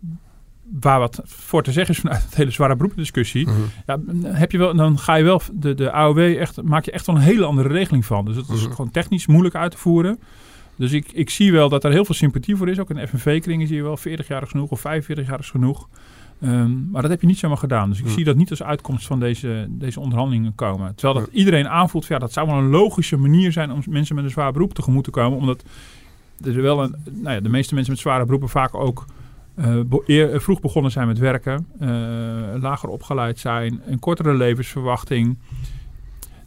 waar 0.80 0.98
wat 0.98 1.20
voor 1.24 1.62
te 1.62 1.72
zeggen 1.72 1.94
is 1.94 2.00
vanuit 2.00 2.22
het 2.24 2.34
hele 2.34 2.50
zware 2.50 2.74
beroependiscussie, 2.76 3.46
Mhm. 3.46 3.58
ja, 3.86 3.98
heb 4.24 4.52
je 4.52 4.58
wel, 4.58 4.74
dan 4.76 4.98
ga 4.98 5.14
je 5.14 5.24
wel 5.24 5.40
de, 5.52 5.74
de 5.74 5.92
AOW 5.92 6.18
echt, 6.18 6.62
maak 6.62 6.84
je 6.84 6.90
echt 6.90 7.06
wel 7.06 7.16
een 7.16 7.22
hele 7.22 7.44
andere 7.44 7.68
regeling 7.68 8.04
van. 8.04 8.24
Dus 8.24 8.36
het 8.36 8.48
is 8.48 8.62
Mhm. 8.62 8.70
gewoon 8.74 8.90
technisch 8.90 9.26
moeilijk 9.26 9.54
uit 9.54 9.70
te 9.70 9.78
voeren. 9.78 10.18
Dus 10.76 10.92
ik, 10.92 11.12
ik 11.12 11.30
zie 11.30 11.52
wel 11.52 11.68
dat 11.68 11.84
er 11.84 11.90
heel 11.92 12.04
veel 12.04 12.14
sympathie 12.14 12.56
voor 12.56 12.68
is. 12.68 12.78
Ook 12.78 12.90
in 12.90 12.96
de 12.96 13.06
FNV-kringen 13.08 13.66
zie 13.66 13.76
je 13.76 13.82
wel 13.82 13.96
40 13.96 14.28
jaar 14.28 14.42
is 14.42 14.48
genoeg 14.50 14.70
of 14.70 14.80
45 14.80 15.26
jaar 15.28 15.38
is 15.38 15.50
genoeg. 15.50 15.88
Ehm, 16.42 16.90
maar 16.90 17.02
dat 17.02 17.10
heb 17.10 17.20
je 17.20 17.26
niet 17.26 17.38
zomaar 17.38 17.56
gedaan. 17.56 17.88
Dus 17.88 17.98
ik 17.98 18.08
zie 18.08 18.24
dat 18.24 18.36
niet 18.36 18.50
als 18.50 18.62
uitkomst 18.62 19.06
van 19.06 19.20
deze, 19.20 19.66
deze 19.70 20.00
onderhandelingen 20.00 20.54
komen. 20.54 20.94
Terwijl 20.94 21.24
dat 21.24 21.34
iedereen 21.34 21.68
aanvoelt, 21.68 22.06
ja, 22.06 22.18
dat 22.18 22.32
zou 22.32 22.46
wel 22.46 22.56
een 22.58 22.70
logische 22.70 23.16
manier 23.16 23.52
zijn 23.52 23.72
om 23.72 23.82
mensen 23.88 24.14
met 24.14 24.24
een 24.24 24.30
zwaar 24.30 24.52
beroep 24.52 24.74
tegemoet 24.74 25.04
te 25.04 25.10
komen. 25.10 25.38
Omdat 25.38 25.62
er 26.44 26.62
wel 26.62 26.82
een, 26.82 26.94
nou 27.12 27.34
ja, 27.34 27.40
de 27.40 27.48
meeste 27.48 27.74
mensen 27.74 27.92
met 27.92 28.02
zware 28.02 28.24
beroepen 28.24 28.48
vaak 28.48 28.74
ook 28.74 29.04
eh, 29.54 29.76
eer- 30.06 30.40
vroeg 30.40 30.60
begonnen 30.60 30.90
zijn 30.90 31.06
met 31.06 31.18
werken, 31.18 31.66
eh, 31.78 31.88
lager 32.60 32.88
opgeleid 32.88 33.38
zijn, 33.38 33.80
een 33.86 33.98
kortere 33.98 34.34
levensverwachting. 34.34 35.38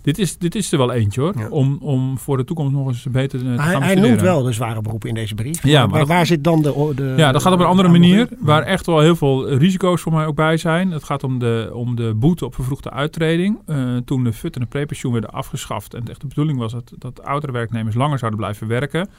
Dit 0.05 0.19
is, 0.19 0.37
dit 0.37 0.55
is 0.55 0.71
er 0.71 0.77
wel 0.77 0.91
eentje 0.91 1.21
hoor, 1.21 1.33
Ja. 1.37 1.47
om, 1.49 1.77
om 1.81 2.17
voor 2.17 2.37
de 2.37 2.43
toekomst 2.43 2.73
nog 2.73 2.87
eens 2.87 3.03
beter 3.11 3.39
te 3.39 3.45
hij, 3.45 3.57
gaan 3.57 3.81
hij 3.83 3.95
noemt 3.95 4.21
wel 4.21 4.43
de 4.43 4.51
zware 4.51 4.81
beroepen 4.81 5.09
in 5.09 5.15
deze 5.15 5.35
brief. 5.35 5.63
Ja, 5.63 5.79
maar, 5.79 5.89
maar 5.89 5.99
dat- 5.99 6.07
waar 6.07 6.25
zit 6.25 6.43
dan 6.43 6.61
de... 6.61 6.91
de 6.95 7.13
Ja, 7.17 7.31
dat 7.31 7.41
gaat 7.41 7.53
op 7.53 7.59
een 7.59 7.65
andere 7.65 7.87
de- 7.91 7.99
manier, 7.99 8.27
waar 8.39 8.61
echt 8.63 8.85
wel 8.85 8.99
heel 8.99 9.15
veel 9.15 9.49
risico's 9.53 10.01
voor 10.01 10.13
mij 10.13 10.25
ook 10.25 10.35
bij 10.35 10.57
zijn. 10.57 10.91
Het 10.91 11.03
gaat 11.03 11.23
om 11.23 11.39
de, 11.39 11.69
om 11.73 11.95
de 11.95 12.13
boete 12.15 12.45
op 12.45 12.55
vervroegde 12.55 12.89
uittreding. 12.91 13.57
Eh, 13.65 13.95
toen 14.05 14.23
de 14.23 14.33
FUT 14.33 14.55
en 14.55 14.61
de 14.61 14.67
prepensioen 14.67 15.11
werden 15.11 15.29
afgeschaft 15.31 15.93
en 15.93 16.07
echt 16.09 16.21
de 16.21 16.27
bedoeling 16.27 16.57
was 16.57 16.71
dat, 16.71 16.91
dat 16.97 17.23
oudere 17.23 17.51
werknemers 17.51 17.95
langer 17.95 18.17
zouden 18.19 18.39
blijven 18.39 18.67
werken, 18.67 19.09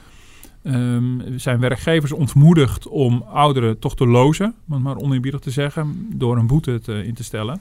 ehm, 0.63 1.05
zijn 1.37 1.61
werkgevers 1.61 2.13
ontmoedigd 2.13 2.89
om 2.89 3.25
ouderen 3.33 3.79
toch 3.79 3.97
te 3.97 4.07
lozen, 4.07 4.55
om 4.69 4.75
het 4.75 4.83
maar 4.83 4.97
oneerbiedig 4.97 5.41
te 5.41 5.51
zeggen, 5.51 6.09
door 6.15 6.37
een 6.37 6.47
boete 6.47 6.81
te, 6.81 7.05
in 7.07 7.15
te 7.15 7.25
stellen. 7.25 7.61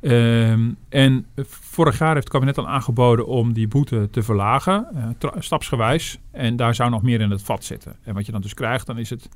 Ehm, 0.00 0.70
en 0.88 1.26
vorig 1.46 1.98
jaar 1.98 2.12
heeft 2.12 2.24
het 2.24 2.32
kabinet 2.32 2.58
al 2.58 2.68
aangeboden 2.68 3.26
om 3.26 3.52
die 3.52 3.68
boete 3.68 4.08
te 4.10 4.22
verlagen, 4.22 4.86
eh, 5.18 5.28
stapsgewijs. 5.38 6.18
En 6.30 6.56
daar 6.56 6.74
zou 6.74 6.90
nog 6.90 7.02
meer 7.02 7.20
in 7.20 7.30
het 7.30 7.42
vat 7.42 7.64
zitten. 7.64 7.96
En 8.02 8.14
wat 8.14 8.26
je 8.26 8.32
dan 8.32 8.40
dus 8.40 8.54
krijgt, 8.54 8.86
dan 8.86 8.98
is 8.98 9.10
het 9.10 9.28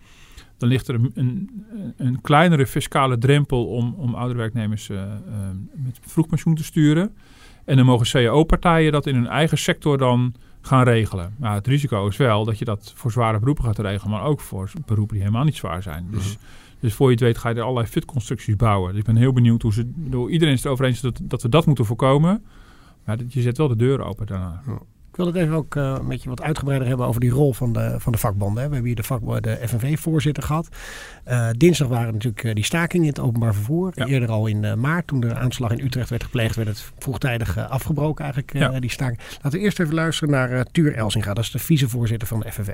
dan 0.60 0.68
ligt 0.68 0.88
er 0.88 0.94
een, 0.94 1.10
een, 1.14 1.64
een 1.96 2.20
kleinere 2.20 2.66
fiscale 2.66 3.18
drempel 3.18 3.66
om, 3.66 3.94
om 3.96 4.14
oudere 4.14 4.38
werknemers 4.38 4.88
eh, 4.88 5.02
eh, 5.02 5.10
met 5.74 5.98
vroeg 6.00 6.26
pensioen 6.26 6.54
te 6.54 6.64
sturen. 6.64 7.14
En 7.64 7.76
dan 7.76 7.86
mogen 7.86 8.06
cao-partijen 8.06 8.92
dat 8.92 9.06
in 9.06 9.14
hun 9.14 9.26
eigen 9.26 9.58
sector 9.58 9.98
dan 9.98 10.34
gaan 10.60 10.82
regelen. 10.82 11.34
Maar 11.38 11.54
het 11.54 11.66
risico 11.66 12.06
is 12.06 12.16
wel 12.16 12.44
dat 12.44 12.58
je 12.58 12.64
dat 12.64 12.92
voor 12.96 13.12
zware 13.12 13.38
beroepen 13.38 13.64
gaat 13.64 13.78
regelen, 13.78 14.10
maar 14.10 14.24
ook 14.24 14.40
voor 14.40 14.70
beroepen 14.86 15.14
die 15.14 15.24
helemaal 15.24 15.44
niet 15.44 15.56
zwaar 15.56 15.82
zijn. 15.82 16.06
Dus, 16.10 16.38
dus 16.80 16.94
voor 16.94 17.06
je 17.06 17.12
het 17.12 17.22
weet 17.22 17.38
ga 17.38 17.48
je 17.48 17.54
er 17.54 17.62
allerlei 17.62 17.86
fitconstructies 17.86 18.56
bouwen. 18.56 18.90
Dus 18.90 19.00
ik 19.00 19.06
ben 19.06 19.16
heel 19.16 19.32
benieuwd 19.32 19.62
hoe 19.62 19.72
ze. 19.72 19.90
Door 19.94 20.30
iedereen 20.30 20.52
is 20.54 20.58
het 20.58 20.66
erover 20.66 20.84
eens 20.84 21.00
dat, 21.00 21.20
dat 21.22 21.42
we 21.42 21.48
dat 21.48 21.66
moeten 21.66 21.84
voorkomen. 21.84 22.44
Maar 23.04 23.16
dat- 23.16 23.32
je 23.32 23.40
zet 23.40 23.56
wel 23.56 23.68
de 23.68 23.76
deur 23.76 24.04
open 24.04 24.26
daarna. 24.26 24.62
Ik 25.10 25.16
wil 25.16 25.26
het 25.26 25.36
even 25.36 25.54
ook 25.54 25.74
uh, 25.74 25.96
een 26.00 26.08
beetje 26.08 26.28
wat 26.28 26.42
uitgebreider 26.42 26.88
hebben 26.88 27.06
over 27.06 27.20
die 27.20 27.30
rol 27.30 27.52
van 27.52 27.72
de, 27.72 27.94
van 27.98 28.12
de 28.12 28.18
vakbonden. 28.18 28.62
Hè. 28.62 28.68
We 28.68 28.74
hebben 28.74 28.90
hier 28.92 29.00
de, 29.00 29.02
vakbonden, 29.02 29.42
de 29.42 29.68
FNV-voorzitter 29.68 30.42
gehad. 30.42 30.68
Uh, 31.28 31.48
dinsdag 31.56 31.88
waren 31.88 32.12
natuurlijk 32.12 32.54
die 32.54 32.64
stakingen 32.64 33.06
in 33.06 33.12
het 33.12 33.20
openbaar 33.20 33.54
vervoer. 33.54 33.92
Eerder 33.94 34.28
al 34.30 34.46
in 34.46 34.80
maart, 34.80 35.06
toen 35.06 35.20
de 35.20 35.34
aanslag 35.34 35.70
in 35.70 35.84
Utrecht 35.84 36.10
werd 36.10 36.22
gepleegd, 36.22 36.56
werd 36.56 36.68
het 36.68 36.92
vroegtijdig 36.98 37.68
afgebroken 37.68 38.24
eigenlijk, 38.24 38.52
ja. 38.58 38.80
die 38.80 38.90
staking. 38.90 39.20
Laten 39.42 39.58
we 39.58 39.64
eerst 39.64 39.80
even 39.80 39.94
luisteren 39.94 40.30
naar 40.30 40.64
Tuur 40.64 40.94
Elsinga, 40.94 41.34
dat 41.34 41.44
is 41.44 41.50
de 41.50 41.58
vicevoorzitter 41.58 42.28
van 42.28 42.40
de 42.40 42.52
FNV. 42.52 42.70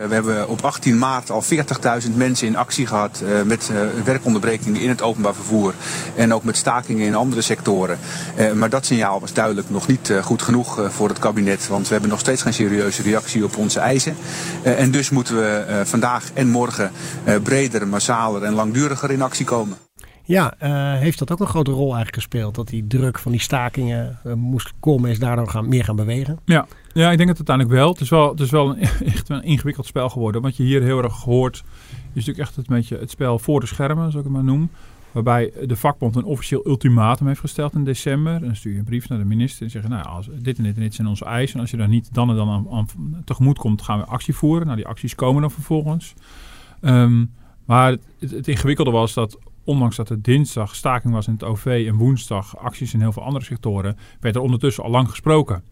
Eh, 0.00 0.06
we 0.06 0.14
hebben 0.14 0.48
op 0.48 0.64
18 0.64 0.98
maart 0.98 1.30
al 1.30 1.42
40.000 1.42 2.14
mensen 2.14 2.46
in 2.46 2.56
actie 2.56 2.86
gehad 2.86 3.22
uh, 3.24 3.42
met 3.42 3.70
uh, 3.72 4.04
werkonderbrekingen 4.04 4.80
in 4.80 4.88
het 4.88 5.02
openbaar 5.02 5.34
vervoer 5.34 5.74
en 6.16 6.34
ook 6.34 6.44
met 6.44 6.56
stakingen 6.56 7.06
in 7.06 7.14
andere 7.14 7.40
sectoren. 7.40 7.98
Maar 8.54 8.70
dat 8.70 8.86
signaal 8.86 9.20
was 9.20 9.32
duidelijk 9.32 9.70
nog 9.70 9.86
niet 9.86 10.12
goed 10.22 10.42
genoeg 10.42 10.80
voor 10.88 11.08
het 11.08 11.18
kabinet, 11.18 11.68
want 11.68 11.86
we 11.86 11.92
hebben 11.92 12.10
nog 12.10 12.20
steeds 12.20 12.42
geen 12.42 12.54
serieuze 12.54 13.02
reactie 13.02 13.44
op 13.44 13.56
onze 13.56 13.80
eisen. 13.80 14.16
en 14.62 14.90
dus 14.90 15.10
moeten 15.10 15.36
we 15.36 15.82
vandaag 15.84 16.24
en 16.34 16.48
morgen 16.48 16.92
breder, 17.42 17.88
massaler 17.88 18.42
en 18.42 18.52
langduriger 18.52 19.10
in 19.10 19.22
actie 19.22 19.44
komen. 19.44 19.89
Ja, 20.30 20.54
heeft 20.96 21.18
dat 21.18 21.32
ook 21.32 21.40
een 21.40 21.46
grote 21.46 21.70
rol 21.70 21.94
eigenlijk 21.94 22.14
gespeeld? 22.14 22.54
Dat 22.54 22.68
die 22.68 22.86
druk 22.86 23.18
van 23.18 23.32
die 23.32 23.40
stakingen 23.40 24.18
moest 24.34 24.72
komen, 24.80 25.10
is 25.10 25.18
daardoor 25.18 25.48
gaan, 25.48 25.68
meer 25.68 25.84
gaan 25.84 25.96
bewegen? 25.96 26.38
Ja, 26.44 26.66
ja, 26.92 27.10
ik 27.10 27.16
denk 27.16 27.28
het 27.28 27.36
uiteindelijk 27.36 27.76
wel. 27.76 27.88
Het 27.90 28.00
is 28.00 28.08
wel, 28.08 28.30
het 28.30 28.40
is 28.40 28.50
wel 28.50 28.68
een, 28.68 28.78
echt 29.14 29.28
een 29.28 29.42
ingewikkeld 29.42 29.86
spel 29.86 30.08
geworden. 30.08 30.42
Wat 30.42 30.56
je 30.56 30.62
hier 30.62 30.82
heel 30.82 31.02
erg 31.02 31.16
hoort, 31.16 31.56
is 31.56 32.02
natuurlijk 32.14 32.38
echt 32.38 32.56
het, 32.56 32.66
beetje 32.66 32.98
het 32.98 33.10
spel 33.10 33.38
voor 33.38 33.60
de 33.60 33.66
schermen, 33.66 33.96
zoals 33.96 34.14
ik 34.14 34.22
het 34.22 34.32
maar 34.32 34.44
noem. 34.44 34.70
Waarbij 35.12 35.52
de 35.66 35.76
vakbond 35.76 36.16
een 36.16 36.24
officieel 36.24 36.66
ultimatum 36.66 37.26
heeft 37.26 37.40
gesteld 37.40 37.74
in 37.74 37.84
december. 37.84 38.34
En 38.34 38.40
dan 38.40 38.56
stuur 38.56 38.72
je 38.72 38.78
een 38.78 38.84
brief 38.84 39.08
naar 39.08 39.18
de 39.18 39.24
minister 39.24 39.62
en 39.62 39.70
zeggen, 39.70 39.90
nou, 39.90 40.06
als 40.06 40.28
dit 40.38 40.58
en 40.58 40.64
dit 40.64 40.76
en 40.76 40.82
dit 40.82 40.94
zijn 40.94 41.06
onze 41.06 41.24
eisen. 41.24 41.54
En 41.54 41.60
als 41.60 41.70
je 41.70 41.76
daar 41.76 41.88
niet 41.88 42.14
dan 42.14 42.30
en 42.30 42.36
dan 42.36 42.68
aan, 42.70 42.86
tegemoet 43.24 43.58
komt, 43.58 43.82
gaan 43.82 43.98
we 43.98 44.04
actie 44.04 44.34
voeren. 44.34 44.64
Nou, 44.64 44.76
die 44.76 44.86
acties 44.86 45.14
komen 45.14 45.40
dan 45.40 45.50
vervolgens. 45.50 46.14
Ehm, 46.80 47.24
maar 47.64 47.96
het, 48.18 48.48
ingewikkelde 48.48 48.90
was 48.90 49.14
dat 49.14 49.38
ondanks 49.70 49.96
dat 49.96 50.10
er 50.10 50.22
dinsdag 50.22 50.74
staking 50.74 51.14
was 51.14 51.26
in 51.26 51.32
het 51.32 51.44
OV 51.44 51.84
en 51.88 51.96
woensdag 51.96 52.58
acties 52.58 52.94
in 52.94 53.00
heel 53.00 53.12
veel 53.12 53.22
andere 53.22 53.44
sectoren, 53.44 53.96
werd 54.20 54.34
er 54.34 54.40
ondertussen 54.40 54.84
al 54.84 54.90
lang 54.90 55.08
gesproken. 55.08 55.64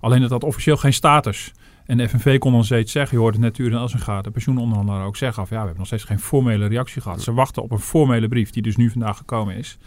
Alleen 0.00 0.20
dat 0.20 0.30
had 0.30 0.44
officieel 0.44 0.76
geen 0.76 0.92
status. 0.92 1.52
En 1.86 1.96
de 1.96 2.08
FNV 2.08 2.38
kon 2.38 2.52
dan 2.52 2.64
steeds 2.64 2.92
zeggen, 2.92 3.16
je 3.16 3.22
hoort 3.22 3.34
het 3.34 3.42
net 3.42 3.58
Uren 3.58 3.78
Elsinga, 3.78 4.22
de 4.22 4.30
pensioenonderhandelaar 4.30 5.06
ook 5.06 5.16
zeggen 5.16 5.42
af, 5.42 5.48
ja, 5.48 5.54
we 5.54 5.60
hebben 5.60 5.78
nog 5.78 5.86
steeds 5.86 6.04
geen 6.04 6.18
formele 6.18 6.66
reactie 6.66 7.02
gehad. 7.02 7.22
Ze 7.22 7.32
wachten 7.32 7.62
op 7.62 7.70
een 7.70 7.78
formele 7.78 8.28
brief 8.28 8.50
die 8.50 8.62
dus 8.62 8.76
nu 8.76 8.90
vandaag 8.90 9.16
gekomen 9.16 9.56
is. 9.56 9.78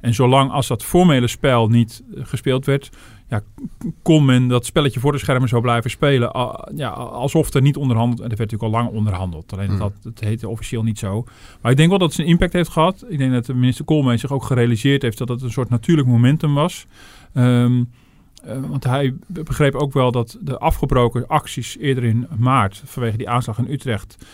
En 0.00 0.14
zolang 0.14 0.50
als 0.50 0.66
dat 0.66 0.84
formele 0.84 1.26
spel 1.26 1.68
niet 1.68 2.02
eh, 2.14 2.24
gespeeld 2.24 2.66
werd, 2.66 2.90
ja, 3.28 3.42
kon 4.02 4.24
men 4.24 4.48
dat 4.48 4.66
spelletje 4.66 5.00
voor 5.00 5.12
de 5.12 5.18
schermen 5.18 5.48
zo 5.48 5.60
blijven 5.60 5.90
spelen. 5.90 6.30
Ja, 6.74 6.88
alsof 6.88 7.54
er 7.54 7.62
niet 7.62 7.76
onderhandeld. 7.76 8.20
En 8.20 8.30
er 8.30 8.36
werd 8.36 8.50
natuurlijk 8.50 8.74
al 8.74 8.82
lang 8.82 8.96
onderhandeld. 8.96 9.52
Alleen 9.52 9.70
mm. 9.70 9.78
dat, 9.78 9.92
het 10.02 10.20
heette 10.20 10.48
officieel 10.48 10.82
niet 10.82 10.98
zo. 10.98 11.24
Maar 11.60 11.70
ik 11.70 11.76
denk 11.76 11.88
wel 11.88 11.98
dat 11.98 12.10
het 12.10 12.18
een 12.18 12.26
impact 12.26 12.52
heeft 12.52 12.70
gehad. 12.70 13.04
Ik 13.08 13.18
denk 13.18 13.32
dat 13.32 13.46
de 13.46 13.54
minister 13.54 13.84
Koolmees 13.84 14.20
zich 14.20 14.32
ook 14.32 14.44
gerealiseerd 14.44 15.02
heeft 15.02 15.18
dat 15.18 15.28
het 15.28 15.42
een 15.42 15.50
soort 15.50 15.68
natuurlijk 15.68 16.08
momentum 16.08 16.54
was. 16.54 16.86
Um, 17.34 17.90
uh, 18.46 18.68
want 18.68 18.84
hij 18.84 19.14
begreep 19.26 19.74
ook 19.74 19.92
wel 19.92 20.12
dat 20.12 20.38
de 20.40 20.58
afgebroken 20.58 21.26
acties 21.26 21.78
eerder 21.78 22.04
in 22.04 22.26
maart 22.38 22.82
vanwege 22.84 23.16
die 23.16 23.28
aanslag 23.28 23.58
in 23.58 23.72
Utrecht, 23.72 24.26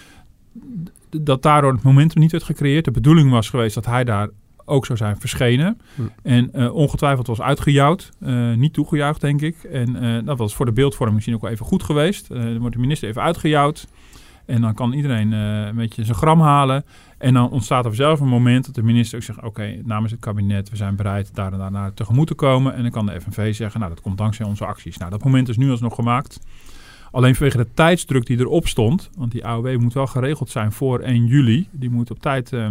dat 1.11 1.43
daardoor 1.43 1.73
het 1.73 1.83
momentum 1.83 2.21
niet 2.21 2.33
werd 2.33 2.45
gecreëerd. 2.45 2.85
De 2.85 2.91
bedoeling 2.91 3.31
was 3.31 3.49
geweest 3.49 3.75
dat 3.75 3.87
hij 3.87 4.05
daar 4.05 4.29
ook 4.65 4.87
zou 4.87 4.99
zijn 4.99 5.21
verschenen. 5.21 5.81
Hm. 5.95 6.03
En 6.23 6.51
uh, 6.55 6.75
ongetwijfeld 6.75 7.27
was 7.27 7.41
uitgejouwd. 7.41 8.11
Uh, 8.21 8.55
niet 8.55 8.73
toegejuicht, 8.73 9.21
denk 9.21 9.41
ik. 9.41 9.63
En 9.63 10.25
dat 10.25 10.39
was 10.39 10.55
voor 10.55 10.67
de 10.67 10.73
beeldvorming 10.73 11.15
misschien 11.15 11.37
ook 11.37 11.43
wel 11.43 11.51
even 11.51 11.67
goed 11.67 11.83
geweest. 11.83 12.29
dan 12.29 12.59
wordt 12.59 12.75
de 12.75 12.81
minister 12.81 13.09
even 13.09 13.23
uitgejouwd. 13.23 13.87
En 14.47 14.61
dan 14.61 14.75
kan 14.75 14.93
iedereen 14.93 15.33
een 15.33 15.77
beetje 15.77 16.05
zijn 16.05 16.17
gram 16.17 16.41
halen. 16.41 16.85
En 17.21 17.35
dan 17.35 17.51
ontstaat 17.51 17.85
er 17.85 17.95
zelf 17.95 18.21
een 18.21 18.29
moment 18.29 18.67
dat 18.67 18.75
de 18.75 18.83
minister 18.83 19.19
ook 19.19 19.25
zegt: 19.25 19.43
Oké, 19.43 19.81
namens 19.85 20.13
het 20.13 20.21
kabinet, 20.21 20.71
we 20.71 20.77
zijn 20.77 20.97
bereid 20.97 21.35
daar 21.35 21.53
en 21.53 21.59
daar 21.59 21.71
naar 21.71 21.95
tegemoet 21.95 22.27
te 22.27 22.35
komen. 22.35 22.75
En 22.75 22.83
dan 22.83 22.91
kan 22.91 23.07
de 23.07 23.21
FNV 23.21 23.55
zeggen: 23.55 23.81
Nou, 23.81 23.93
dat 23.93 24.03
komt 24.03 24.19
dankzij 24.19 24.47
onze 24.47 24.67
acties. 24.67 24.97
Nou, 24.97 25.11
dat 25.11 25.25
moment 25.25 25.49
is 25.49 25.57
nu 25.57 25.71
alsnog 25.71 25.95
gemaakt. 25.95 26.41
Alleen 27.11 27.35
vanwege 27.35 27.57
de 27.57 27.67
tijdsdruk 27.75 28.27
die 28.27 28.39
erop 28.39 28.69
stond, 28.69 29.11
want 29.17 29.33
die 29.33 29.47
AOW 29.47 29.81
moet 29.81 29.93
wel 29.93 30.07
geregeld 30.07 30.51
zijn 30.51 30.73
voor 30.73 30.99
1 31.01 31.27
juli. 31.27 31.69
Die 31.71 31.91
moet 31.91 32.11
op 32.11 32.19
tijd. 32.19 32.53
Uh, 32.53 32.67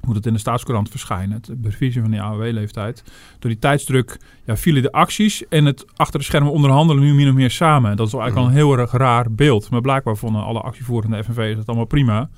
moet 0.00 0.16
het 0.16 0.26
in 0.26 0.32
de 0.32 0.38
staatskrant 0.38 0.88
verschijnen, 0.90 1.36
het 1.46 1.62
bevisie 1.62 2.00
van 2.00 2.10
die 2.10 2.20
AOW-leeftijd. 2.22 3.02
Door 3.38 3.50
die 3.50 3.58
tijdsdruk 3.58 4.18
ja, 4.44 4.56
vielen 4.56 4.82
de 4.82 4.92
acties 4.92 5.48
en 5.48 5.64
het 5.64 5.84
achter 5.96 6.18
de 6.18 6.24
schermen 6.24 6.52
onderhandelen 6.52 7.02
nu 7.02 7.14
min 7.14 7.28
of 7.28 7.34
meer 7.34 7.50
samen. 7.50 7.96
Dat 7.96 8.06
is 8.06 8.12
eigenlijk 8.12 8.42
al 8.42 8.52
een 8.52 8.58
heel 8.58 8.78
erg 8.78 8.92
raar 8.92 9.32
beeld. 9.32 9.70
Maar 9.70 9.80
blijkbaar 9.80 10.16
vonden 10.16 10.44
alle 10.44 10.60
actievoerende 10.60 11.24
FNV 11.24 11.56
het 11.56 11.66
allemaal 11.66 11.86
prima. 11.86 12.28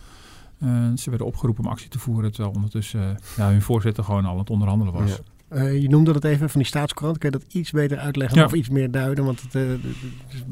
Uh, 0.63 0.71
ze 0.97 1.09
werden 1.09 1.27
opgeroepen 1.27 1.65
om 1.65 1.71
actie 1.71 1.89
te 1.89 1.99
voeren, 1.99 2.33
terwijl 2.33 2.55
ondertussen 2.55 3.01
uh, 3.01 3.37
ja, 3.37 3.51
hun 3.51 3.63
voorzitter 3.63 4.05
gewoon 4.05 4.25
al 4.25 4.33
aan 4.33 4.39
het 4.39 4.51
onderhandelen 4.51 4.95
was. 4.95 5.21
Uh, 5.55 5.83
je 5.83 5.89
noemde 5.89 6.13
het 6.13 6.25
even 6.25 6.51
van 6.51 6.61
die 6.61 6.69
staatskrant. 6.69 7.19
Kun 7.19 7.31
je 7.31 7.39
dat 7.39 7.53
iets 7.53 7.71
beter 7.71 7.99
uitleggen 7.99 8.45
of 8.45 8.53
iets 8.53 8.69
meer 8.69 8.91
duiden? 8.91 9.25
Want 9.25 9.43
het, 9.51 9.81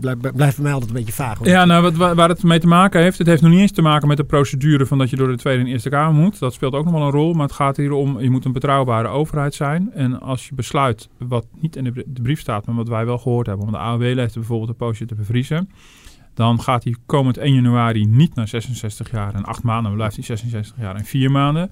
blijft, 0.00 0.34
blijft 0.34 0.54
voor 0.54 0.62
mij 0.62 0.72
altijd 0.72 0.90
een 0.90 0.96
beetje 0.96 1.12
vaag. 1.12 1.44
Ja, 1.44 1.64
nou, 1.64 1.82
wat, 1.82 2.14
waar 2.14 2.28
het 2.28 2.42
mee 2.42 2.58
te 2.58 2.66
maken 2.66 3.00
heeft, 3.00 3.18
het 3.18 3.26
heeft 3.26 3.42
nog 3.42 3.50
niet 3.50 3.60
eens 3.60 3.72
te 3.72 3.82
maken 3.82 4.08
met 4.08 4.16
de 4.16 4.24
procedure 4.24 4.86
van 4.86 4.98
dat 4.98 5.10
je 5.10 5.16
door 5.16 5.28
de 5.28 5.36
Tweede 5.36 5.62
en 5.62 5.68
Eerste 5.68 5.88
Kamer 5.88 6.22
moet. 6.22 6.38
Dat 6.38 6.54
speelt 6.54 6.74
ook 6.74 6.84
nog 6.84 6.94
wel 6.94 7.02
een 7.02 7.10
rol, 7.10 7.32
maar 7.32 7.46
het 7.46 7.56
gaat 7.56 7.76
hier 7.76 7.92
om, 7.92 8.20
je 8.20 8.30
moet 8.30 8.44
een 8.44 8.52
betrouwbare 8.52 9.08
overheid 9.08 9.54
zijn. 9.54 9.92
En 9.92 10.20
als 10.20 10.48
je 10.48 10.54
besluit, 10.54 11.08
wat 11.18 11.46
niet 11.60 11.76
in 11.76 11.84
de, 11.84 12.04
brief 12.22 12.40
staat, 12.40 12.66
maar 12.66 12.74
wat 12.74 12.88
wij 12.88 13.06
wel 13.06 13.18
gehoord 13.18 13.46
hebben, 13.46 13.66
om 13.66 13.72
de 13.72 13.78
AOW 13.78 14.02
heeft 14.02 14.34
bijvoorbeeld 14.34 14.68
een 14.68 14.76
poosje 14.76 15.06
te 15.06 15.14
bevriezen 15.14 15.68
dan 16.36 16.60
gaat 16.60 16.84
hij 16.84 16.94
komend 17.06 17.36
1 17.36 17.54
januari 17.54 18.04
niet 18.04 18.34
naar 18.34 18.48
66 18.48 19.10
jaar 19.10 19.34
en 19.34 19.44
8 19.44 19.62
maanden, 19.62 19.94
blijft 19.94 20.14
hij 20.14 20.24
66 20.24 20.76
jaar 20.78 20.94
en 20.94 21.04
4 21.04 21.30
maanden. 21.30 21.70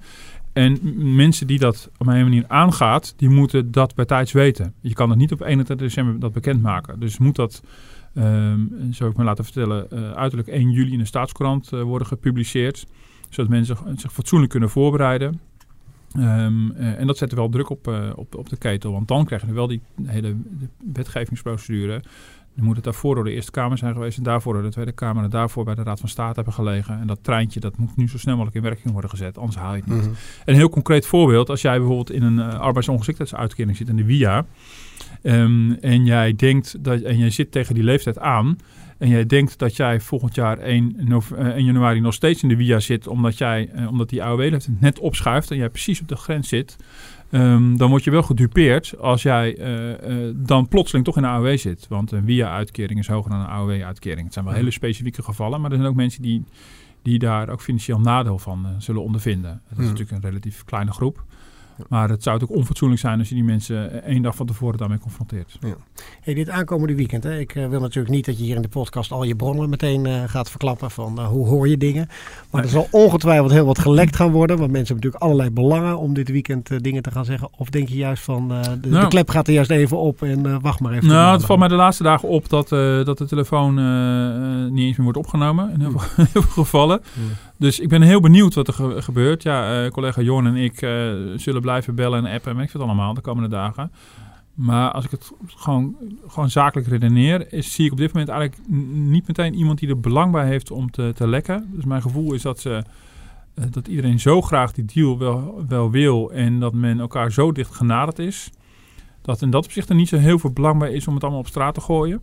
En 0.53 0.79
mensen 1.15 1.47
die 1.47 1.59
dat 1.59 1.89
op 1.97 2.07
een 2.07 2.23
manier 2.23 2.45
aangaat, 2.47 3.13
die 3.17 3.29
moeten 3.29 3.71
dat 3.71 3.95
bij 3.95 4.05
tijds 4.05 4.31
weten. 4.31 4.73
Je 4.81 4.93
kan 4.93 5.09
het 5.09 5.19
niet 5.19 5.31
op 5.31 5.41
31 5.41 5.87
december 5.87 6.19
dat 6.19 6.33
bekendmaken. 6.33 6.99
Dus 6.99 7.17
moet 7.17 7.35
dat, 7.35 7.63
um, 8.13 8.91
ik 8.91 9.17
me 9.17 9.23
laten 9.23 9.43
vertellen, 9.43 9.87
uh, 9.93 10.11
uiterlijk 10.11 10.49
1 10.49 10.71
juli 10.71 10.91
in 10.91 10.97
de 10.97 11.05
staatskrant 11.05 11.71
uh, 11.73 11.81
worden 11.81 12.07
gepubliceerd. 12.07 12.85
Zodat 13.29 13.51
mensen 13.51 13.77
zich, 13.95 14.13
fatsoenlijk 14.13 14.51
kunnen 14.51 14.69
voorbereiden. 14.69 15.39
Um, 16.17 16.71
uh, 16.71 16.99
en 16.99 17.07
dat 17.07 17.17
zet 17.17 17.31
er 17.31 17.37
wel 17.37 17.49
druk 17.49 17.69
op, 17.69 17.87
op, 18.15 18.35
op 18.35 18.49
de 18.49 18.57
ketel. 18.57 18.91
Want 18.91 19.07
dan 19.07 19.25
krijgen 19.25 19.47
we 19.47 19.53
wel 19.53 19.67
die 19.67 19.81
hele 20.03 20.35
wetgevingsprocedure. 20.93 22.01
Dan 22.55 22.65
moet 22.65 22.75
het 22.75 22.83
daarvoor 22.83 23.15
door 23.15 23.23
de 23.23 23.31
Eerste 23.31 23.51
Kamer 23.51 23.77
zijn 23.77 23.93
geweest 23.93 24.17
en 24.17 24.23
daarvoor 24.23 24.53
door 24.53 24.61
de 24.63 24.69
Tweede 24.69 24.91
Kamer 24.91 25.23
en 25.23 25.29
daarvoor 25.29 25.63
bij 25.63 25.75
de 25.75 25.83
Raad 25.83 25.99
van 25.99 26.09
State 26.09 26.35
hebben 26.35 26.53
gelegen. 26.53 26.99
En 26.99 27.07
dat 27.07 27.19
treintje 27.21 27.59
dat 27.59 27.77
moet 27.77 27.95
nu 27.95 28.09
zo 28.09 28.17
snel 28.17 28.35
mogelijk 28.35 28.57
in 28.57 28.63
werking 28.63 28.91
worden 28.91 29.09
gezet, 29.09 29.37
anders 29.37 29.57
haal 29.57 29.75
je 29.75 29.81
het 29.85 29.93
niet. 29.93 30.01
Mhm. 30.01 30.13
Een 30.45 30.55
heel 30.55 30.69
concreet 30.69 31.05
voorbeeld, 31.05 31.49
als 31.49 31.61
jij 31.61 31.77
bijvoorbeeld 31.77 32.11
in 32.11 32.23
een 32.23 32.37
uh, 32.37 32.59
arbeidsongeschiktheidsuitkering 32.59 33.77
zit 33.77 33.89
in 33.89 33.95
de 33.95 34.05
WIA 34.05 34.45
um, 35.23 35.71
en 35.81 36.05
jij 36.05 36.35
denkt 36.35 36.83
dat 36.83 37.01
en 37.01 37.17
jij 37.17 37.29
zit 37.29 37.51
tegen 37.51 37.75
die 37.75 37.83
leeftijd 37.83 38.19
aan 38.19 38.57
en 38.97 39.09
jij 39.09 39.25
denkt 39.25 39.59
dat 39.59 39.75
jij 39.75 39.99
volgend 39.99 40.35
jaar 40.35 40.57
1, 40.57 40.95
1 40.97 41.23
eh, 41.37 41.57
januari 41.57 41.99
nog 41.99 42.13
steeds 42.13 42.43
in 42.43 42.49
de 42.49 42.55
WIA 42.55 42.79
zit 42.79 43.07
omdat, 43.07 43.37
jij, 43.37 43.69
uh, 43.75 43.89
omdat 43.89 44.09
die 44.09 44.23
AOW-leeftijd 44.23 44.81
net 44.81 44.99
opschuift 44.99 45.51
en 45.51 45.57
jij 45.57 45.69
precies 45.69 46.01
op 46.01 46.07
de 46.07 46.15
grens 46.15 46.47
zit, 46.47 46.75
Um, 47.35 47.77
dan 47.77 47.89
word 47.89 48.03
je 48.03 48.11
wel 48.11 48.23
gedupeerd 48.23 48.97
als 48.99 49.21
jij 49.21 49.57
uh, 49.57 50.27
uh, 50.27 50.33
dan 50.35 50.67
plotseling 50.67 51.05
toch 51.05 51.15
in 51.15 51.21
de 51.21 51.27
AOW 51.27 51.57
zit. 51.57 51.87
Want 51.87 52.11
een 52.11 52.25
via-uitkering 52.25 52.99
is 52.99 53.07
hoger 53.07 53.31
dan 53.31 53.39
een 53.39 53.45
AOW-uitkering. 53.45 54.23
Het 54.23 54.33
zijn 54.33 54.45
wel 54.45 54.53
hele 54.53 54.71
specifieke 54.71 55.23
gevallen, 55.23 55.61
maar 55.61 55.71
er 55.71 55.77
zijn 55.77 55.89
ook 55.89 55.95
mensen 55.95 56.21
die, 56.21 56.43
die 57.01 57.19
daar 57.19 57.49
ook 57.49 57.61
financieel 57.61 57.99
nadeel 57.99 58.39
van 58.39 58.65
uh, 58.65 58.71
zullen 58.77 59.03
ondervinden. 59.03 59.61
Dat 59.69 59.79
is 59.79 59.85
natuurlijk 59.85 60.11
een 60.11 60.29
relatief 60.29 60.63
kleine 60.63 60.91
groep. 60.91 61.23
Maar 61.89 62.09
het 62.09 62.23
zou 62.23 62.41
ook 62.41 62.55
onfatsoenlijk 62.55 63.01
zijn 63.01 63.19
als 63.19 63.29
je 63.29 63.35
die 63.35 63.43
mensen 63.43 64.03
één 64.03 64.21
dag 64.21 64.35
van 64.35 64.45
tevoren 64.45 64.77
daarmee 64.77 64.97
confronteert. 64.97 65.57
Ja. 65.59 65.75
Hey, 66.21 66.33
dit 66.33 66.49
aankomende 66.49 66.95
weekend, 66.95 67.23
hè? 67.23 67.39
ik 67.39 67.55
uh, 67.55 67.67
wil 67.67 67.79
natuurlijk 67.79 68.15
niet 68.15 68.25
dat 68.25 68.37
je 68.37 68.43
hier 68.43 68.55
in 68.55 68.61
de 68.61 68.67
podcast 68.67 69.11
al 69.11 69.23
je 69.23 69.35
bronnen 69.35 69.69
meteen 69.69 70.05
uh, 70.05 70.23
gaat 70.25 70.49
verklappen 70.49 70.91
van 70.91 71.19
uh, 71.19 71.27
hoe 71.27 71.47
hoor 71.47 71.67
je 71.67 71.77
dingen. 71.77 72.07
Maar 72.51 72.63
er 72.63 72.69
zal 72.69 72.87
ongetwijfeld 72.91 73.51
heel 73.51 73.65
wat 73.65 73.79
gelekt 73.79 74.15
gaan 74.15 74.31
worden, 74.31 74.57
want 74.57 74.71
mensen 74.71 74.95
hebben 74.95 75.11
natuurlijk 75.11 75.23
allerlei 75.23 75.49
belangen 75.49 75.97
om 75.97 76.13
dit 76.13 76.29
weekend 76.29 76.83
dingen 76.83 77.01
te 77.01 77.11
gaan 77.11 77.25
zeggen. 77.25 77.49
Of 77.57 77.69
denk 77.69 77.87
je 77.87 77.95
juist 77.95 78.23
van 78.23 78.47
de, 78.47 78.89
nou, 78.89 79.03
de, 79.03 79.07
klep 79.07 79.29
gaat 79.29 79.47
er 79.47 79.53
juist 79.53 79.71
even 79.71 79.97
op 79.97 80.21
en 80.21 80.61
wacht 80.61 80.79
maar 80.79 80.93
even. 80.93 81.07
Nou, 81.07 81.33
het 81.33 81.45
valt 81.45 81.59
mij 81.59 81.67
de 81.67 81.75
laatste 81.75 82.03
dagen 82.03 82.29
op 82.29 82.49
dat, 82.49 82.69
dat 83.05 83.17
de 83.17 83.25
telefoon 83.25 83.73
niet 84.73 84.85
eens 84.85 84.97
meer 84.97 85.03
wordt 85.03 85.17
opgenomen 85.17 85.71
in 85.73 85.79
heel, 85.79 85.91
veel, 85.91 86.25
heel 86.33 86.41
veel 86.41 86.63
gevallen. 86.63 87.01
Dus 87.57 87.79
ik 87.79 87.89
ben 87.89 88.01
heel 88.01 88.21
benieuwd 88.21 88.53
wat 88.53 88.67
er 88.67 89.03
gebeurt. 89.03 89.43
Ja, 89.43 89.89
collega 89.89 90.21
Jorn 90.21 90.45
en 90.45 90.55
ik 90.55 90.77
zullen 91.39 91.61
blijven 91.61 91.95
bellen 91.95 92.25
en 92.25 92.33
appen 92.33 92.51
en 92.51 92.61
ik 92.61 92.69
vind 92.69 92.83
het 92.83 92.91
allemaal 92.91 93.13
de 93.13 93.21
komende 93.21 93.49
dagen. 93.49 93.91
Maar 94.55 94.91
als 94.91 95.05
ik 95.05 95.11
het 95.11 95.31
gewoon, 95.45 95.95
gewoon 96.27 96.49
zakelijk 96.49 96.87
redeneer, 96.87 97.47
zie 97.49 97.85
ik 97.85 97.91
op 97.91 97.97
dit 97.97 98.13
moment 98.13 98.29
eigenlijk 98.29 98.69
niet 98.91 99.27
meteen 99.27 99.53
iemand 99.53 99.79
die 99.79 99.89
er 99.89 99.99
belang 99.99 100.31
bij 100.31 100.47
heeft 100.47 100.71
om 100.71 100.91
te, 100.91 101.11
te 101.15 101.27
lekken. 101.27 101.69
Dus 101.73 101.85
mijn 101.85 102.01
gevoel 102.01 102.33
is 102.33 102.41
dat, 102.41 102.59
ze, 102.59 102.83
eh, 103.53 103.65
dat 103.69 103.87
iedereen 103.87 104.19
zo 104.19 104.41
graag 104.41 104.71
die 104.71 104.85
deal 104.85 105.17
wel, 105.17 105.63
wel 105.67 105.91
wil 105.91 106.31
en 106.31 106.59
dat 106.59 106.73
men 106.73 106.99
elkaar 106.99 107.31
zo 107.31 107.51
dicht 107.51 107.75
genaderd 107.75 108.19
is. 108.19 108.49
Dat 109.21 109.41
in 109.41 109.49
dat 109.49 109.65
opzicht 109.65 109.89
er 109.89 109.95
niet 109.95 110.09
zo 110.09 110.17
heel 110.17 110.39
veel 110.39 110.51
belang 110.51 110.79
bij 110.79 110.91
is 110.91 111.07
om 111.07 111.13
het 111.13 111.23
allemaal 111.23 111.41
op 111.41 111.47
straat 111.47 111.73
te 111.73 111.81
gooien. 111.81 112.21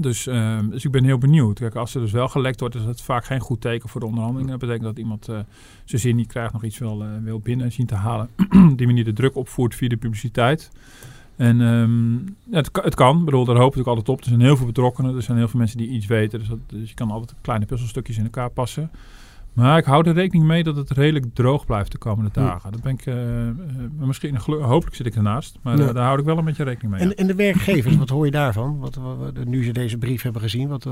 Dus, 0.00 0.26
ehm, 0.26 0.68
dus 0.68 0.84
ik 0.84 0.90
ben 0.90 1.04
heel 1.04 1.18
benieuwd. 1.18 1.58
Kijk, 1.58 1.74
als 1.74 1.94
er 1.94 2.00
dus 2.00 2.12
wel 2.12 2.28
gelekt 2.28 2.60
wordt, 2.60 2.74
is 2.74 2.84
dat 2.84 3.02
vaak 3.02 3.24
geen 3.24 3.40
goed 3.40 3.60
teken 3.60 3.88
voor 3.88 4.00
de 4.00 4.06
onderhandelingen. 4.06 4.50
Dat 4.50 4.60
betekent 4.60 4.84
dat 4.84 4.98
iemand 4.98 5.28
uh, 5.28 5.38
zijn 5.84 6.00
zin 6.00 6.16
niet 6.16 6.26
krijgt, 6.26 6.52
nog 6.52 6.64
iets 6.64 6.78
wil, 6.78 7.02
uh, 7.02 7.08
wil 7.22 7.40
binnen 7.40 7.72
zien 7.72 7.86
te 7.86 7.94
halen. 7.94 8.28
die 8.76 8.86
manier 8.86 9.04
de 9.04 9.12
druk 9.12 9.36
opvoert 9.36 9.74
via 9.74 9.88
de 9.88 9.96
publiciteit. 9.96 10.70
En 11.36 11.58
ja, 12.50 12.56
het, 12.56 12.70
het, 12.82 12.94
kan. 12.94 13.18
Ik 13.18 13.24
bedoel, 13.24 13.44
daar 13.44 13.56
hoop 13.56 13.76
ik 13.76 13.86
altijd 13.86 14.08
op. 14.08 14.20
Er 14.20 14.26
zijn 14.26 14.40
heel 14.40 14.56
veel 14.56 14.66
betrokkenen. 14.66 15.16
Er 15.16 15.22
zijn 15.22 15.38
heel 15.38 15.48
veel 15.48 15.58
mensen 15.58 15.78
die 15.78 15.88
iets 15.88 16.06
weten. 16.06 16.38
Dus, 16.38 16.48
dat, 16.48 16.58
dus 16.66 16.88
je 16.88 16.94
kan 16.94 17.10
altijd 17.10 17.34
kleine 17.40 17.66
puzzelstukjes 17.66 18.16
in 18.16 18.24
elkaar 18.24 18.50
passen. 18.50 18.90
Maar 19.58 19.78
ik 19.78 19.84
hou 19.84 20.08
er 20.08 20.14
rekening 20.14 20.46
mee 20.46 20.62
dat 20.62 20.76
het 20.76 20.90
redelijk 20.90 21.34
droog 21.34 21.66
blijft 21.66 21.92
de 21.92 21.98
komende 21.98 22.30
dagen. 22.32 22.72
Dat 22.72 22.82
ben 22.82 22.92
ik, 22.92 23.06
uh, 23.06 23.46
uh, 23.46 23.52
misschien, 23.96 24.36
hopelijk 24.36 24.96
zit 24.96 25.06
ik 25.06 25.14
ernaast, 25.14 25.58
maar 25.62 25.78
ja. 25.78 25.92
daar 25.92 26.04
hou 26.04 26.18
ik 26.18 26.24
wel 26.24 26.38
een 26.38 26.44
beetje 26.44 26.64
rekening 26.64 26.92
mee. 26.92 27.02
En, 27.02 27.16
en 27.16 27.26
de 27.26 27.34
werkgevers, 27.34 27.96
wat 27.96 28.08
hoor 28.08 28.24
je 28.24 28.30
daarvan? 28.30 28.78
Wat, 28.78 28.94
wat, 28.94 29.44
nu 29.44 29.64
ze 29.64 29.72
deze 29.72 29.98
brief 29.98 30.22
hebben 30.22 30.42
gezien? 30.42 30.68
Wat. 30.68 30.84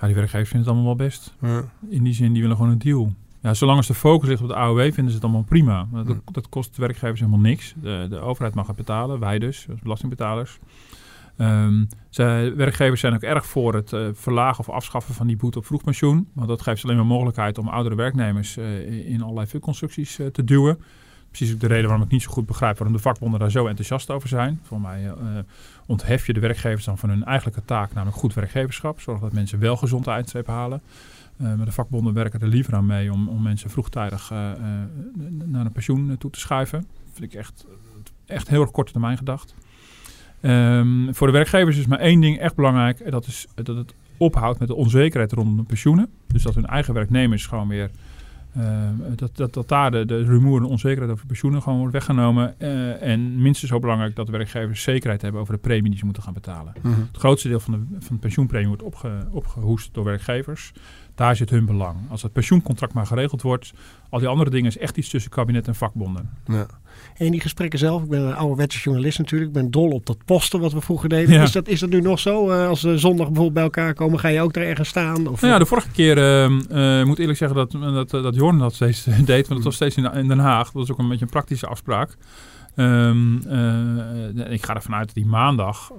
Ja, 0.00 0.06
die 0.06 0.14
werkgevers 0.14 0.48
vinden 0.48 0.58
het 0.58 0.68
allemaal 0.68 0.96
wel 0.96 1.06
best. 1.06 1.34
Ja. 1.40 1.64
In 1.88 2.02
die 2.02 2.14
zin, 2.14 2.32
die 2.32 2.42
willen 2.42 2.56
gewoon 2.56 2.72
een 2.72 2.78
deal. 2.78 3.12
Ja, 3.40 3.54
zolang 3.54 3.76
als 3.76 3.86
de 3.86 3.94
focus 3.94 4.28
ligt 4.28 4.42
op 4.42 4.48
de 4.48 4.54
AOW, 4.54 4.80
vinden 4.80 5.08
ze 5.08 5.14
het 5.14 5.22
allemaal 5.22 5.42
prima. 5.42 5.86
Dat, 5.92 6.16
dat 6.32 6.48
kost 6.48 6.76
de 6.76 6.82
werkgevers 6.82 7.20
helemaal 7.20 7.40
niks. 7.40 7.74
De, 7.82 8.06
de 8.10 8.18
overheid 8.18 8.54
mag 8.54 8.66
het 8.66 8.76
betalen, 8.76 9.18
wij 9.18 9.38
dus, 9.38 9.66
als 9.70 9.80
belastingbetalers. 9.80 10.58
Um, 11.40 11.88
werkgevers 12.56 13.00
zijn 13.00 13.14
ook 13.14 13.22
erg 13.22 13.46
voor 13.46 13.74
het 13.74 13.92
uh, 13.92 14.08
verlagen 14.12 14.60
of 14.60 14.68
afschaffen 14.68 15.14
van 15.14 15.26
die 15.26 15.36
boete 15.36 15.58
op 15.58 15.66
vroegpensioen. 15.66 16.28
Want 16.32 16.48
dat 16.48 16.62
geeft 16.62 16.84
alleen 16.84 16.96
maar 16.96 17.06
mogelijkheid 17.06 17.58
om 17.58 17.68
oudere 17.68 17.94
werknemers 17.94 18.56
uh, 18.56 19.08
in 19.10 19.22
allerlei 19.22 19.46
funcconstructies 19.46 20.18
uh, 20.18 20.26
te 20.26 20.44
duwen. 20.44 20.78
Precies 21.28 21.54
ook 21.54 21.60
de 21.60 21.66
reden 21.66 21.88
waarom 21.88 22.04
ik 22.04 22.12
niet 22.12 22.22
zo 22.22 22.30
goed 22.30 22.46
begrijp 22.46 22.78
waarom 22.78 22.96
de 22.96 23.02
vakbonden 23.02 23.40
daar 23.40 23.50
zo 23.50 23.66
enthousiast 23.66 24.10
over 24.10 24.28
zijn. 24.28 24.60
Voor 24.62 24.80
mij 24.80 25.12
onthef 25.86 26.26
je 26.26 26.32
de 26.32 26.40
werkgevers 26.40 26.84
dan 26.84 26.98
van 26.98 27.08
hun 27.08 27.24
eigenlijke 27.24 27.64
taak, 27.64 27.92
namelijk 27.92 28.18
goed 28.18 28.34
werkgeverschap. 28.34 29.00
Zorg 29.00 29.20
dat 29.20 29.32
mensen 29.32 29.58
wel 29.58 29.76
gezond 29.76 30.06
eindstreep 30.06 30.46
halen. 30.46 30.82
maar 31.36 31.64
de 31.64 31.72
vakbonden 31.72 32.14
werken 32.14 32.40
er 32.40 32.48
liever 32.48 32.74
aan 32.74 32.86
mee 32.86 33.12
om, 33.12 33.28
om 33.28 33.42
mensen 33.42 33.70
vroegtijdig 33.70 34.30
naar 35.44 35.66
een 35.66 35.72
pensioen 35.72 36.16
toe 36.18 36.30
te 36.30 36.40
schuiven. 36.40 36.78
Dat 36.78 37.14
vind 37.14 37.32
ik 37.32 37.38
echt, 37.38 37.66
echt 38.26 38.48
heel 38.48 38.70
korte 38.70 38.92
termijn 38.92 39.16
gedacht. 39.16 39.54
Um, 40.42 41.14
voor 41.14 41.26
de 41.26 41.32
werkgevers 41.32 41.78
is 41.78 41.86
maar 41.86 41.98
één 41.98 42.20
ding 42.20 42.38
echt 42.38 42.54
belangrijk. 42.54 43.00
En 43.00 43.10
dat 43.10 43.26
is 43.26 43.46
dat 43.54 43.76
het 43.76 43.94
ophoudt 44.16 44.58
met 44.58 44.68
de 44.68 44.74
onzekerheid 44.74 45.32
rondom 45.32 45.56
de 45.56 45.62
pensioenen. 45.62 46.08
Dus 46.26 46.42
dat 46.42 46.54
hun 46.54 46.66
eigen 46.66 46.94
werknemers 46.94 47.46
gewoon 47.46 47.68
weer... 47.68 47.90
Uh, 48.56 48.64
dat, 49.16 49.36
dat, 49.36 49.54
dat 49.54 49.68
daar 49.68 49.90
de, 49.90 50.04
de 50.04 50.24
rumoer 50.24 50.58
en 50.60 50.66
onzekerheid 50.66 51.12
over 51.12 51.26
pensioenen 51.26 51.62
gewoon 51.62 51.78
wordt 51.78 51.92
weggenomen. 51.92 52.54
Uh, 52.58 53.02
en 53.02 53.42
minstens 53.42 53.70
zo 53.70 53.78
belangrijk 53.78 54.16
dat 54.16 54.26
de 54.26 54.32
werkgevers 54.32 54.82
zekerheid 54.82 55.22
hebben 55.22 55.40
over 55.40 55.54
de 55.54 55.60
premie 55.60 55.90
die 55.90 55.98
ze 55.98 56.04
moeten 56.04 56.22
gaan 56.22 56.32
betalen. 56.32 56.72
Mm 56.82 56.92
-hmm. 56.92 57.06
Het 57.12 57.16
grootste 57.16 57.48
deel 57.48 57.60
van 57.60 57.72
de, 57.72 57.96
van 57.98 58.14
de 58.16 58.20
pensioenpremie 58.20 58.68
wordt 58.68 58.82
opge, 58.82 59.26
opgehoest 59.30 59.94
door 59.94 60.04
werkgevers. 60.04 60.72
Daar 61.18 61.36
zit 61.36 61.50
hun 61.50 61.66
belang. 61.66 61.96
Als 62.10 62.22
het 62.22 62.32
pensioencontract 62.32 62.92
maar 62.92 63.06
geregeld 63.06 63.42
wordt, 63.42 63.72
al 64.08 64.18
die 64.18 64.28
andere 64.28 64.50
dingen 64.50 64.66
is 64.66 64.78
echt 64.78 64.96
iets 64.96 65.08
tussen 65.08 65.30
kabinet 65.30 65.66
en 65.66 65.74
vakbonden. 65.74 66.30
Ja. 66.46 66.66
En 67.16 67.30
die 67.30 67.40
gesprekken 67.40 67.78
zelf, 67.78 68.02
ik 68.02 68.08
ben 68.08 68.20
een 68.20 68.34
ouderwetse 68.34 68.78
journalist 68.78 69.18
natuurlijk, 69.18 69.50
ik 69.50 69.56
ben 69.56 69.70
dol 69.70 69.90
op 69.90 70.06
dat 70.06 70.24
posten 70.24 70.60
wat 70.60 70.72
we 70.72 70.80
vroeger 70.80 71.08
deden. 71.08 71.34
Ja. 71.34 71.42
Is, 71.42 71.52
dat, 71.52 71.68
is 71.68 71.80
dat 71.80 71.90
nu 71.90 72.00
nog 72.00 72.18
zo? 72.18 72.50
Uh, 72.50 72.68
als 72.68 72.82
we 72.82 72.98
zondag 72.98 73.26
bijvoorbeeld 73.26 73.54
bij 73.54 73.62
elkaar 73.62 73.94
komen, 73.94 74.18
ga 74.18 74.28
je 74.28 74.40
ook 74.40 74.52
daar 74.52 74.64
ergens 74.64 74.88
staan? 74.88 75.26
Of? 75.26 75.40
Nou 75.40 75.52
ja, 75.52 75.58
de 75.58 75.66
vorige 75.66 75.90
keer, 75.90 76.18
uh, 76.18 77.00
uh, 77.00 77.04
moet 77.04 77.18
eerlijk 77.18 77.38
zeggen 77.38 77.56
dat, 77.56 77.70
dat, 77.70 78.10
dat 78.10 78.34
Jorn 78.34 78.58
dat 78.58 78.74
steeds 78.74 79.04
deed, 79.32 79.48
want 79.48 79.48
dat 79.48 79.62
was 79.62 79.74
steeds 79.74 79.96
in, 79.96 80.12
in 80.12 80.28
Den 80.28 80.38
Haag. 80.38 80.64
Dat 80.64 80.72
was 80.72 80.90
ook 80.90 80.98
een 80.98 81.08
beetje 81.08 81.24
een 81.24 81.30
praktische 81.30 81.66
afspraak. 81.66 82.16
Um, 82.80 83.40
uh, 83.46 84.50
ik 84.50 84.64
ga 84.64 84.74
ervan 84.74 84.94
uit 84.94 85.06
dat 85.06 85.14
die 85.14 85.26
maandag, 85.26 85.90
uh, 85.92 85.98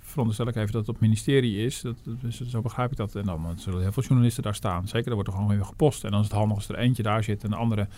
veronderstel 0.00 0.48
ik 0.48 0.56
even 0.56 0.72
dat 0.72 0.86
het 0.86 0.96
op 0.96 1.00
ministerie 1.00 1.64
is. 1.64 1.80
Dat, 1.80 1.96
dus, 2.04 2.40
zo 2.40 2.60
begrijp 2.60 2.90
ik 2.90 2.96
dat. 2.96 3.14
En 3.14 3.24
dan 3.24 3.52
zullen 3.56 3.80
heel 3.80 3.92
veel 3.92 4.02
journalisten 4.02 4.42
daar 4.42 4.54
staan. 4.54 4.88
Zeker, 4.88 5.08
er 5.08 5.14
wordt 5.14 5.28
er 5.28 5.34
gewoon 5.34 5.50
weer 5.50 5.64
gepost. 5.64 6.04
En 6.04 6.10
dan 6.10 6.20
is 6.20 6.26
het 6.26 6.36
handig 6.36 6.56
als 6.56 6.68
er 6.68 6.78
eentje 6.78 7.02
daar 7.02 7.24
zit 7.24 7.44
en 7.44 7.50
de 7.50 7.56
andere 7.56 7.88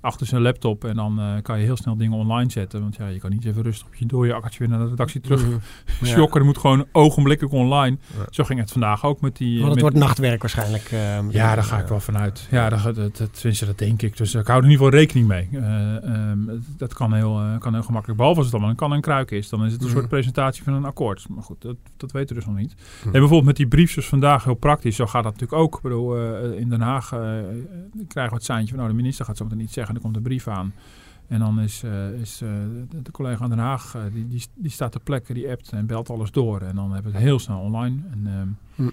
achter 0.00 0.26
zijn 0.26 0.42
laptop. 0.42 0.84
En 0.84 0.94
dan 0.94 1.20
uh, 1.20 1.32
kan 1.42 1.58
je 1.58 1.64
heel 1.64 1.76
snel 1.76 1.96
dingen 1.96 2.18
online 2.18 2.50
zetten. 2.50 2.80
Want 2.80 2.96
ja, 2.96 3.08
je 3.08 3.18
kan 3.18 3.30
niet 3.30 3.44
even 3.44 3.62
rustig 3.62 3.86
op 3.86 3.94
je 3.94 4.06
dode 4.06 4.32
akkertje 4.32 4.58
weer 4.58 4.68
naar 4.68 4.78
de 4.78 4.88
redactie 4.88 5.20
terug 5.20 5.44
mm 5.46 5.60
-hmm. 6.00 6.44
moet 6.44 6.58
gewoon 6.58 6.86
ogenblikkelijk 6.92 7.54
online. 7.54 7.96
Ja. 8.16 8.24
Zo 8.30 8.44
ging 8.44 8.60
het 8.60 8.72
vandaag 8.72 9.04
ook 9.04 9.20
met 9.20 9.36
die... 9.36 9.60
Want 9.60 9.64
het 9.64 9.74
met, 9.74 9.82
wordt 9.82 9.96
nachtwerk 9.96 10.40
waarschijnlijk. 10.40 10.92
Uh, 10.92 11.30
ja, 11.30 11.54
daar 11.54 11.64
ga 11.64 11.78
ik 11.78 11.86
wel 11.86 12.00
vanuit. 12.00 12.46
Ja, 12.50 12.68
dat, 12.68 12.82
dat, 12.82 13.16
dat, 13.16 13.28
tenminste, 13.32 13.66
dat 13.66 13.78
denk 13.78 14.02
ik. 14.02 14.16
Dus 14.16 14.34
ik 14.34 14.46
hou 14.46 14.58
er 14.58 14.64
in 14.64 14.70
ieder 14.70 14.84
geval 14.84 15.00
rekening 15.00 15.28
mee. 15.28 15.48
Uh, 15.52 16.30
um, 16.30 16.64
dat 16.76 16.94
kan 16.94 17.12
heel, 17.14 17.42
kan 17.58 17.72
heel 17.72 17.82
gemakkelijk. 17.82 18.18
Behalve 18.18 18.38
als 18.38 18.46
het 18.46 18.54
allemaal 18.54 18.72
een 18.72 18.78
kan 18.78 18.92
en 18.92 19.00
kruik 19.00 19.30
is. 19.30 19.48
Dan 19.48 19.64
is 19.64 19.72
het 19.72 19.80
een 19.80 19.86
mm 19.86 19.92
-hmm. 19.92 20.00
soort 20.00 20.10
presentatie 20.10 20.62
van 20.62 20.72
een 20.72 20.84
akkoord. 20.84 21.28
Maar 21.28 21.42
goed, 21.42 21.62
dat, 21.62 21.76
dat 21.96 22.12
weten 22.12 22.28
we 22.28 22.34
dus 22.34 22.46
nog 22.50 22.56
niet. 22.56 22.74
Mm 22.74 22.84
-hmm. 23.02 23.04
En 23.04 23.12
bijvoorbeeld 23.12 23.44
met 23.44 23.56
die 23.56 23.68
briefjes 23.68 24.06
vandaag 24.06 24.44
heel 24.44 24.54
praktisch. 24.54 24.96
Zo 24.96 25.06
gaat 25.06 25.22
dat 25.22 25.32
natuurlijk 25.32 25.62
ook. 25.62 25.76
Ik 25.76 25.82
bedoel, 25.82 26.16
in 26.52 26.68
Den 26.68 26.80
Haag 26.80 27.08
krijgen 27.08 28.32
we 28.32 28.34
het 28.34 28.44
seintje 28.44 28.68
van... 28.68 28.76
Nou, 28.76 28.90
de 28.90 28.96
minister 28.96 29.24
gaat 29.24 29.36
zo 29.36 29.44
meteen 29.44 29.60
iets 29.60 29.72
zeggen. 29.72 29.87
Er 29.94 30.00
komt 30.00 30.16
een 30.16 30.22
brief 30.22 30.48
aan. 30.48 30.72
En 31.28 31.38
dan 31.38 31.60
is, 31.60 31.82
uh, 31.84 32.20
is 32.20 32.40
uh, 32.42 32.50
de, 33.02 33.10
collega 33.10 33.42
aan 33.42 33.50
Den 33.50 33.58
Haag, 33.58 33.94
uh, 33.96 34.02
die, 34.12 34.28
die, 34.28 34.44
die, 34.54 34.70
staat 34.70 34.92
ter 34.92 35.00
plekke, 35.00 35.34
die 35.34 35.50
appt 35.50 35.70
en 35.72 35.86
belt 35.86 36.10
alles 36.10 36.30
door. 36.30 36.60
En 36.60 36.74
dan 36.74 36.92
hebben 36.92 37.12
we 37.12 37.18
het 37.18 37.26
heel 37.26 37.38
snel 37.38 37.58
online. 37.58 37.96
En, 38.10 38.58
hm. 38.74 38.88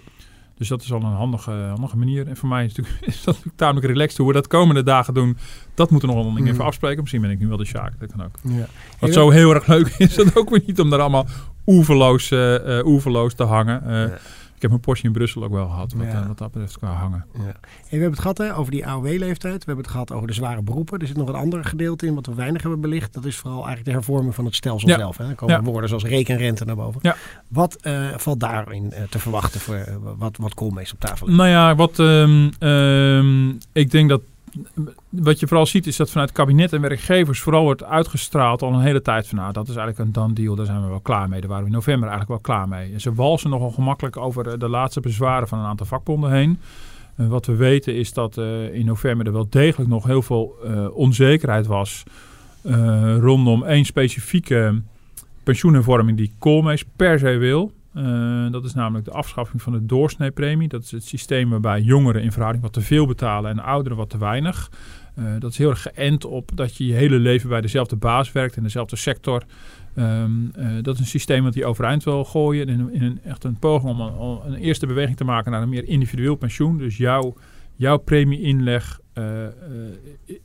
Dus 0.58 0.68
dat 0.68 0.82
is 0.82 0.94
al 0.94 1.02
een 1.02 1.12
handige, 1.12 1.52
handige 1.52 1.98
manier. 1.98 2.28
En 2.28 2.38
voor 2.38 2.50
mij 2.50 2.66
is, 2.66 2.76
natuurlijk, 2.76 3.06
is 3.16 3.16
dat 3.24 3.26
natuurlijk 3.26 3.58
tamelijk 3.58 3.86
relaxed. 3.86 4.18
Hoe 4.18 4.28
we 4.28 4.34
dat 4.34 4.48
komende 4.48 4.84
dagen 4.84 5.14
doen, 5.14 5.38
dat 5.74 5.90
moeten 5.90 6.10
we 6.10 6.16
nog 6.16 6.24
wel 6.24 6.36
hm. 6.36 6.48
even 6.48 6.66
afspreken. 6.66 7.00
Misschien 7.00 7.22
ben 7.22 7.30
ik 7.30 7.40
nu 7.40 7.48
wel 7.48 7.58
de 7.58 7.66
Sjaak, 7.66 8.00
dat 8.00 8.12
kan 8.12 8.24
ook. 8.24 8.36
Ja. 8.44 8.68
Wat 9.00 9.14
zo 9.14 9.30
heel 9.30 9.54
erg 9.54 9.68
leuk 9.68 9.88
is, 9.98 10.16
dat 10.24 10.36
ook 10.36 10.50
weer 10.50 10.64
niet 10.66 10.80
om 10.80 10.90
daar 10.90 11.00
allemaal 11.00 11.28
oeverloos, 11.66 12.32
oeverloos 12.84 13.34
te 13.34 13.44
hangen. 13.44 13.82
Ja. 13.86 14.18
Ik 14.56 14.62
heb 14.62 14.70
mijn 14.70 14.82
Porsche 14.82 15.06
in 15.06 15.12
Brussel 15.12 15.44
ook 15.44 15.52
wel 15.52 15.68
gehad, 15.68 15.94
wat, 15.94 16.06
ja. 16.06 16.22
uh, 16.22 16.28
wat 16.28 16.38
dat 16.38 16.52
betreft 16.52 16.78
qua 16.78 16.92
hangen. 16.92 17.26
Ja. 17.34 17.40
En 17.40 17.54
we 17.82 17.88
hebben 17.90 18.10
het 18.10 18.20
gehad 18.20 18.38
hè, 18.38 18.56
over 18.56 18.72
die 18.72 18.88
AOW-leeftijd. 18.88 19.58
We 19.58 19.66
hebben 19.66 19.84
het 19.84 19.94
gehad 19.94 20.12
over 20.12 20.28
de 20.28 20.34
zware 20.34 20.62
beroepen. 20.62 21.00
Er 21.00 21.08
zit 21.08 21.18
nog 21.18 21.28
een 21.28 21.36
ander 21.36 21.66
gedeelte 21.66 22.06
in 22.06 22.16
wat 22.16 22.26
we 22.26 22.34
weinig 22.34 22.62
hebben 22.62 22.82
belicht. 22.82 23.14
Dat 23.14 23.26
is 23.26 23.36
vooral 23.36 23.58
eigenlijk 23.58 23.86
de 23.86 23.92
hervorming 23.92 24.36
van 24.36 24.46
het 24.46 24.56
stelsel 24.56 24.90
ja. 24.90 24.98
zelf. 24.98 25.18
Hè. 25.18 25.30
Er 25.30 25.36
komen 25.36 25.64
woorden 25.64 25.90
zoals 25.90 26.04
rekenrente 26.04 26.66
naar 26.66 26.76
boven. 26.76 27.16
Wat 27.48 27.78
uh, 27.82 28.18
valt 28.18 28.40
daarin 28.40 28.84
uh, 28.94 29.04
te 29.10 29.20
verwachten 29.20 29.60
voor 29.60 30.00
wat, 30.18 30.38
wat 30.38 30.54
Koolmees 30.54 30.94
op 30.94 31.00
tafel 31.00 31.26
heeft? 31.28 31.38
Nou 31.38 31.50
ja, 31.50 31.76
wat, 31.76 32.00
um, 32.00 32.52
um, 32.60 33.58
ik 33.72 33.92
denk 33.92 34.10
dat 34.10 34.22
wat 35.10 35.40
je 35.40 35.48
vooral 35.48 35.66
ziet 35.66 35.88
is 35.88 35.96
dat 35.96 36.12
vanuit 36.12 36.32
kabinet 36.32 36.74
en 36.74 36.82
werkgevers 36.82 37.40
vooral 37.40 37.64
wordt 37.64 37.84
uitgestraald 37.84 38.62
al 38.62 38.74
een 38.74 38.82
hele 38.82 39.02
tijd 39.02 39.28
van 39.28 39.38
nou, 39.38 39.54
dat 39.54 39.68
is 39.68 39.76
eigenlijk 39.76 40.08
een 40.08 40.14
done 40.14 40.34
deal, 40.34 40.56
daar 40.56 40.66
zijn 40.66 40.82
we 40.82 40.88
wel 40.88 41.00
klaar 41.00 41.30
mee. 41.30 41.40
Daar 41.40 41.50
waren 41.50 41.64
we 41.64 41.70
in 41.70 41.76
november 41.76 42.10
eigenlijk 42.10 42.44
wel 42.44 42.56
klaar 42.56 42.68
mee. 42.68 42.94
En 42.94 43.02
ze 43.02 43.14
walsen 43.14 43.50
nogal 43.50 43.72
gemakkelijk 43.72 44.18
over 44.18 44.60
de 44.60 44.70
laatste 44.70 45.00
bezwaren 45.00 45.48
van 45.48 45.60
een 45.60 45.66
aantal 45.66 45.86
vakbonden 45.86 46.32
heen. 46.32 46.60
Uh, 47.18 47.28
wat 47.28 47.46
we 47.46 47.56
weten 47.56 47.96
is 47.96 48.14
dat 48.14 48.38
uh, 48.38 48.74
in 48.74 48.86
november 48.86 49.26
er 49.26 49.34
wel 49.34 49.48
degelijk 49.50 49.90
nog 49.90 50.06
heel 50.06 50.22
veel 50.22 50.56
onzekerheid 50.94 51.68
was 51.68 52.04
rondom 53.20 53.64
één 53.64 53.86
specifieke 53.86 54.82
pensioenhervorming 55.44 56.18
die 56.18 56.32
Koolmees 56.40 56.84
per 56.96 57.20
se 57.20 57.38
wil. 57.38 57.72
Uh, 57.98 58.52
dat 58.52 58.66
is 58.66 58.74
namelijk 58.74 59.06
de 59.06 59.12
afschaffing 59.12 59.62
van 59.62 59.74
de 59.74 59.86
doorsneepremie. 59.86 60.68
Dat 60.68 60.84
is 60.84 60.92
het 60.92 61.04
systeem 61.04 61.50
waarbij 61.50 61.82
jongeren 61.82 62.22
in 62.22 62.32
verhouding 62.32 62.64
wat 62.64 62.74
te 62.74 62.82
veel 62.82 63.06
betalen 63.06 63.52
en 63.52 63.60
ouderen 63.60 63.98
wat 63.98 64.10
te 64.10 64.18
weinig. 64.18 64.72
Uh, 65.20 65.26
dat 65.40 65.52
is 65.52 65.58
heel 65.58 65.70
erg 65.70 65.82
geënt 65.82 66.26
op 66.26 66.52
dat 66.56 66.76
je 66.76 66.86
je 66.86 66.94
hele 66.94 67.18
leven 67.18 67.50
bij 67.50 67.62
dezelfde 67.62 67.96
baas 67.96 68.32
werkt 68.32 68.58
in 68.58 68.64
dezelfde 68.64 68.96
sector. 68.96 69.44
Um, 69.98 70.52
uh, 70.58 70.68
dat 70.82 70.94
is 70.94 71.00
een 71.00 71.06
systeem 71.06 71.44
dat 71.44 71.54
hij 71.54 71.66
overeind 71.66 72.04
wil 72.04 72.26
gooien. 72.26 72.68
In, 72.68 72.94
in 72.94 73.04
een, 73.04 73.20
echt 73.24 73.44
een 73.44 73.60
poging 73.60 74.00
om 74.18 74.42
een, 74.46 74.56
eerste 74.56 74.86
beweging 74.86 75.18
te 75.18 75.24
maken 75.24 75.52
naar 75.52 75.62
een 75.62 75.70
meer 75.70 75.88
individueel 75.88 76.36
pensioen. 76.36 76.78
Dus 76.78 76.98
jouw, 76.98 77.36
jouw 77.76 77.98
premieinleg 77.98 79.00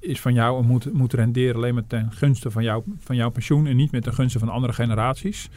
is 0.00 0.20
van 0.20 0.34
jou 0.34 0.62
en 0.62 0.66
moet, 0.66 0.92
moet 0.92 1.12
renderen 1.12 1.56
alleen 1.56 1.74
maar 1.74 1.86
ten 1.86 2.12
gunste 2.12 2.50
van, 2.50 2.62
jou, 2.62 2.82
van 2.98 3.16
jouw 3.16 3.30
pensioen 3.30 3.66
en 3.66 3.76
niet 3.76 3.92
met 3.92 4.02
ten 4.02 4.14
gunste 4.14 4.38
van 4.38 4.48
andere 4.48 4.72
generaties. 4.72 5.48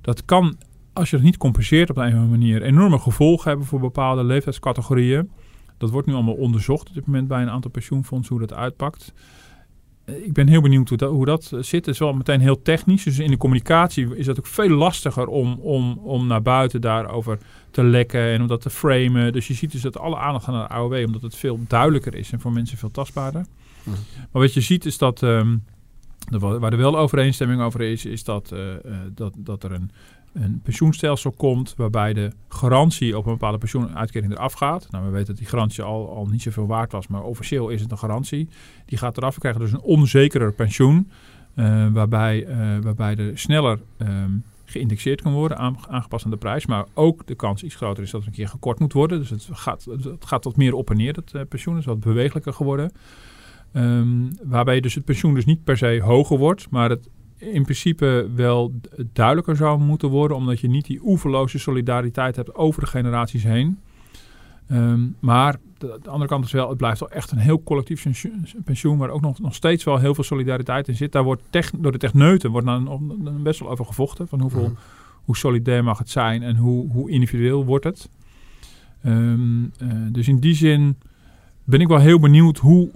Dat 0.00 0.24
kan 0.24 0.56
als 0.92 1.10
je 1.10 1.16
het 1.16 1.24
niet 1.24 1.36
compenseert 1.36 1.90
op 1.90 1.96
een 1.96 2.06
of 2.06 2.12
andere 2.12 2.30
manier, 2.30 2.62
enorme 2.62 2.98
gevolgen 2.98 3.48
hebben 3.48 3.66
voor 3.66 3.80
bepaalde 3.80 4.24
leeftijdscategorieën. 4.24 5.30
Dat 5.78 5.90
wordt 5.90 6.06
nu 6.06 6.14
allemaal 6.14 6.34
onderzocht 6.34 6.88
op 6.88 6.94
dit 6.94 7.06
moment 7.06 7.28
bij 7.28 7.42
een 7.42 7.50
aantal 7.50 7.70
pensioenfondsen 7.70 8.36
hoe 8.36 8.46
dat 8.46 8.56
uitpakt. 8.58 9.12
Eh, 10.04 10.24
ik 10.24 10.32
ben 10.32 10.48
heel 10.48 10.60
benieuwd 10.60 10.88
hoe 10.88 10.98
dat, 10.98 11.10
hoe 11.10 11.24
dat 11.24 11.44
zit. 11.44 11.86
Het 11.86 11.86
is 11.86 11.98
wel 11.98 12.12
meteen 12.12 12.40
heel 12.40 12.62
technisch. 12.62 13.04
Dus 13.04 13.18
in 13.18 13.30
de 13.30 13.36
communicatie 13.36 14.16
is 14.16 14.26
dat 14.26 14.38
ook 14.38 14.46
veel 14.46 14.68
lastiger 14.68 15.26
om, 15.26 15.58
om, 15.60 15.98
om 15.98 16.26
naar 16.26 16.42
buiten 16.42 16.80
daarover 16.80 17.38
te 17.70 17.82
lekken 17.82 18.20
en 18.20 18.40
om 18.40 18.46
dat 18.46 18.60
te 18.60 18.70
framen. 18.70 19.32
Dus 19.32 19.46
je 19.46 19.54
ziet 19.54 19.72
dus 19.72 19.82
dat 19.82 19.98
alle 19.98 20.16
aandacht 20.16 20.44
gaat 20.44 20.54
naar 20.54 20.68
de 20.68 20.74
AOW, 20.74 21.06
omdat 21.06 21.22
het 21.22 21.36
veel 21.36 21.60
duidelijker 21.68 22.14
is 22.14 22.32
en 22.32 22.40
voor 22.40 22.52
mensen 22.52 22.78
veel 22.78 22.90
tastbaarder. 22.90 23.46
Mm. 23.82 23.92
Maar 24.32 24.42
wat 24.42 24.54
je 24.54 24.60
ziet 24.60 24.84
is 24.84 24.98
dat, 24.98 25.22
um, 25.22 25.64
waar 26.38 26.72
er 26.72 26.78
wel 26.78 26.98
overeenstemming 26.98 27.60
over 27.60 27.80
is, 27.80 28.04
is 28.04 28.24
dat, 28.24 28.52
uh, 28.52 28.60
dat, 29.14 29.34
dat 29.36 29.64
er 29.64 29.72
een, 29.72 29.90
een 30.32 30.60
pensioenstelsel 30.62 31.30
komt 31.30 31.74
waarbij 31.76 32.12
de 32.12 32.32
garantie 32.48 33.18
op 33.18 33.26
een 33.26 33.32
bepaalde 33.32 33.58
pensioenuitkering 33.58 34.32
eraf 34.32 34.52
gaat. 34.52 34.86
Nou, 34.90 35.04
we 35.04 35.10
weten 35.10 35.26
dat 35.26 35.36
die 35.36 35.46
garantie 35.46 35.82
al, 35.82 36.14
al 36.14 36.26
niet 36.26 36.42
zoveel 36.42 36.66
waard 36.66 36.92
was, 36.92 37.08
maar 37.08 37.22
officieel 37.22 37.68
is 37.68 37.80
het 37.80 37.90
een 37.90 37.98
garantie. 37.98 38.48
Die 38.86 38.98
gaat 38.98 39.16
eraf. 39.16 39.34
We 39.34 39.40
krijgen 39.40 39.60
dus 39.60 39.72
een 39.72 39.80
onzekerer 39.80 40.52
pensioen, 40.52 41.10
uh, 41.54 41.86
waarbij, 41.92 42.46
uh, 42.46 42.78
waarbij 42.82 43.16
er 43.16 43.38
sneller 43.38 43.80
um, 43.98 44.44
geïndexeerd 44.64 45.22
kan 45.22 45.32
worden, 45.32 45.58
aangepast 45.88 46.24
aan 46.24 46.30
de 46.30 46.36
prijs. 46.36 46.66
Maar 46.66 46.84
ook 46.94 47.26
de 47.26 47.34
kans 47.34 47.62
iets 47.62 47.74
groter 47.74 48.02
is 48.02 48.10
dat 48.10 48.20
er 48.20 48.26
een 48.26 48.32
keer 48.32 48.48
gekort 48.48 48.78
moet 48.78 48.92
worden. 48.92 49.18
Dus 49.18 49.30
het 49.30 49.48
gaat, 49.52 49.84
het 49.84 50.24
gaat 50.24 50.44
wat 50.44 50.56
meer 50.56 50.74
op 50.74 50.90
en 50.90 50.96
neer, 50.96 51.12
dat 51.12 51.48
pensioen 51.48 51.78
is 51.78 51.84
wat 51.84 52.00
bewegelijker 52.00 52.52
geworden. 52.52 52.92
Ehm, 53.72 54.30
waarbij 54.42 54.80
dus 54.80 54.94
het 54.94 55.04
pensioen 55.04 55.34
dus 55.34 55.44
niet 55.44 55.64
per 55.64 55.76
se 55.76 56.00
hoger 56.02 56.38
wordt, 56.38 56.70
maar 56.70 56.90
het 56.90 57.08
in 57.40 57.62
principe 57.62 58.30
wel 58.34 58.72
duidelijker 59.12 59.56
zou 59.56 59.80
moeten 59.80 60.08
worden, 60.08 60.36
omdat 60.36 60.60
je 60.60 60.68
niet 60.68 60.86
die 60.86 61.00
oeverloze 61.02 61.58
solidariteit 61.58 62.36
hebt 62.36 62.54
over 62.54 62.80
de 62.80 62.86
generaties 62.86 63.42
heen. 63.42 63.78
Ehm, 64.68 65.00
maar 65.18 65.56
de, 65.78 65.98
de, 66.02 66.10
andere 66.10 66.30
kant 66.30 66.44
is 66.44 66.52
wel, 66.52 66.68
het 66.68 66.78
blijft 66.78 67.00
wel 67.00 67.10
echt 67.10 67.30
een 67.30 67.38
heel 67.38 67.62
collectief 67.62 68.06
pensioen, 68.64 68.98
waar 68.98 69.10
ook 69.10 69.20
nog, 69.20 69.38
nog 69.38 69.54
steeds 69.54 69.84
wel 69.84 69.98
heel 69.98 70.14
veel 70.14 70.24
solidariteit 70.24 70.88
in 70.88 70.96
zit. 70.96 71.12
Daar 71.12 71.24
wordt 71.24 71.42
door 71.78 71.92
de 71.92 71.98
techneuten 71.98 72.50
wordt 72.50 72.66
dan, 72.66 73.42
best 73.42 73.60
wel 73.60 73.70
over 73.70 73.84
gevochten, 73.84 74.28
van 74.28 74.40
hoeveel, 74.40 74.62
mhm. 74.62 74.72
hoe 75.24 75.36
solidair 75.36 75.84
mag 75.84 75.98
het 75.98 76.10
zijn 76.10 76.42
en 76.42 76.56
hoe, 76.56 76.90
hoe 76.90 77.10
individueel 77.10 77.64
wordt 77.64 77.84
het. 77.84 78.08
Ehm, 79.02 79.64
eh, 79.78 79.88
dus 80.12 80.28
in 80.28 80.38
die 80.38 80.54
zin 80.54 80.98
ben 81.64 81.80
ik 81.80 81.88
wel 81.88 81.98
heel 81.98 82.20
benieuwd 82.20 82.58
hoe, 82.58 82.90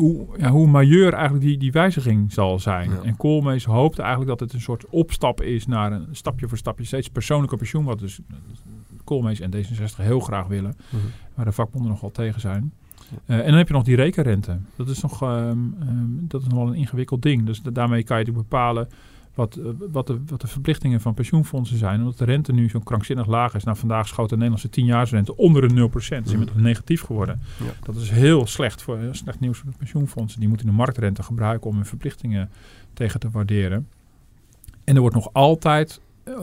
hoe, 0.00 0.26
ja, 0.38 0.50
hoe 0.50 0.66
majeur 0.66 1.12
eigenlijk 1.12 1.44
die, 1.44 1.58
die 1.58 1.72
wijziging 1.72 2.32
zal 2.32 2.58
zijn. 2.58 2.90
En 3.02 3.16
Koolmees 3.16 3.64
hoopt 3.64 3.98
eigenlijk 3.98 4.30
dat 4.30 4.40
het 4.40 4.52
een 4.52 4.60
soort 4.60 4.86
opstap 4.88 5.42
is 5.42 5.66
naar 5.66 5.92
een 5.92 6.06
stapje 6.10 6.48
voor 6.48 6.58
stapje 6.58 6.84
steeds 6.84 7.08
persoonlijke 7.08 7.56
pensioen. 7.56 7.84
Wat 7.84 7.98
dus 7.98 8.20
Koolmees 9.04 9.40
en 9.40 9.50
D66 9.54 9.96
heel 9.96 10.20
graag 10.20 10.46
willen. 10.46 10.76
Mm 10.90 11.00
Waar 11.34 11.44
de 11.44 11.52
vakbonden 11.52 11.90
nogal 11.90 12.10
tegen 12.10 12.40
zijn. 12.40 12.72
Uh, 13.26 13.38
en 13.38 13.46
dan 13.46 13.54
heb 13.54 13.68
je 13.68 13.74
nog 13.74 13.84
die 13.84 13.96
rekenrente. 13.96 14.58
Dat 14.76 14.88
is 14.88 15.00
nog, 15.00 15.22
um, 15.22 15.76
um, 15.82 16.24
dat 16.28 16.40
is 16.40 16.46
nog 16.46 16.58
wel 16.58 16.68
een 16.68 16.74
ingewikkeld 16.74 17.22
ding. 17.22 17.46
Dus 17.46 17.60
daarmee 17.62 18.02
kan 18.02 18.18
je 18.18 18.32
bepalen 18.32 18.88
wat, 19.40 19.56
eh, 19.56 19.64
wat, 19.90 20.06
de, 20.06 20.20
wat 20.26 20.40
de 20.40 20.46
verplichtingen 20.46 21.00
van 21.00 21.14
pensioenfondsen 21.14 21.78
zijn. 21.78 22.00
Omdat 22.00 22.18
de 22.18 22.24
rente 22.24 22.52
nu 22.52 22.68
zo 22.68 22.78
krankzinnig 22.78 23.26
laag 23.26 23.54
is. 23.54 23.64
Nou, 23.64 23.76
vandaag 23.76 24.08
schoot 24.08 24.28
de 24.28 24.36
Nederlandse 24.36 24.68
10-jaarsrente 24.68 25.36
onder 25.36 25.68
de 25.68 25.74
0%. 25.74 25.92
Dat 25.92 26.26
is 26.26 26.32
inmiddels 26.32 26.58
negatief 26.58 27.02
geworden. 27.02 27.40
Ja. 27.56 27.72
Dat 27.82 27.96
is 27.96 28.10
heel 28.10 28.46
slecht, 28.46 28.82
voor, 28.82 28.98
heel 28.98 29.14
slecht 29.14 29.40
nieuws 29.40 29.58
voor 29.58 29.70
de 29.70 29.76
pensioenfondsen. 29.78 30.40
Die 30.40 30.48
moeten 30.48 30.66
de 30.66 30.72
marktrente 30.72 31.22
gebruiken 31.22 31.70
om 31.70 31.76
hun 31.76 31.86
verplichtingen 31.86 32.50
tegen 32.92 33.20
te 33.20 33.30
waarderen. 33.30 33.88
En 34.84 34.94
er 34.94 35.00
wordt 35.00 35.16
nog 35.16 35.32
altijd 35.32 36.00
uh, 36.24 36.36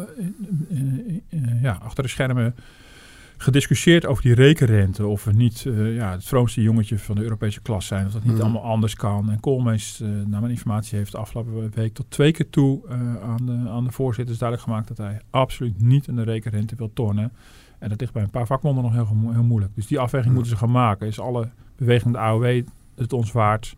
uh, 1.29 1.61
ja, 1.61 1.79
achter 1.81 2.03
de 2.03 2.09
schermen 2.09 2.55
gediscussieerd 3.37 4.05
over 4.05 4.23
die 4.23 4.33
rekenrente. 4.33 5.07
Of 5.07 5.23
we 5.23 5.33
niet 5.33 5.63
uh, 5.63 5.95
ja, 5.95 6.11
het 6.11 6.25
vroomste 6.25 6.61
jongetje 6.61 6.99
van 6.99 7.15
de 7.15 7.21
Europese 7.21 7.61
klas 7.61 7.85
zijn. 7.85 8.05
Of 8.05 8.11
dat 8.11 8.23
niet 8.23 8.33
mm. 8.33 8.41
allemaal 8.41 8.63
anders 8.63 8.95
kan. 8.95 9.31
En 9.31 9.39
Koolmees, 9.39 10.01
uh, 10.01 10.09
naar 10.09 10.39
mijn 10.39 10.51
informatie, 10.51 10.97
heeft 10.97 11.11
de 11.11 11.17
afgelopen 11.17 11.71
week 11.75 11.93
tot 11.93 12.11
twee 12.11 12.31
keer 12.31 12.49
toe 12.49 12.81
uh, 12.85 12.91
aan, 13.21 13.45
de, 13.45 13.69
aan 13.69 13.83
de 13.83 13.91
voorzitters 13.91 14.37
duidelijk 14.37 14.69
gemaakt 14.69 14.87
dat 14.87 14.97
hij 14.97 15.21
absoluut 15.29 15.81
niet 15.81 16.07
in 16.07 16.15
de 16.15 16.23
rekenrente 16.23 16.75
wil 16.75 16.93
tornen. 16.93 17.31
En 17.79 17.89
dat 17.89 17.99
ligt 17.99 18.13
bij 18.13 18.23
een 18.23 18.29
paar 18.29 18.47
vakbonden 18.47 18.83
nog 18.83 18.93
heel, 18.93 19.31
heel 19.31 19.43
moeilijk. 19.43 19.75
Dus 19.75 19.87
die 19.87 19.99
afweging 19.99 20.29
mm. 20.29 20.35
moeten 20.35 20.57
ze 20.57 20.59
gaan 20.59 20.71
maken. 20.71 21.07
Is 21.07 21.19
alle 21.19 21.49
beweging 21.75 22.13
de 22.13 22.19
AOW 22.19 22.61
het 22.95 23.13
ons 23.13 23.31
waard? 23.31 23.75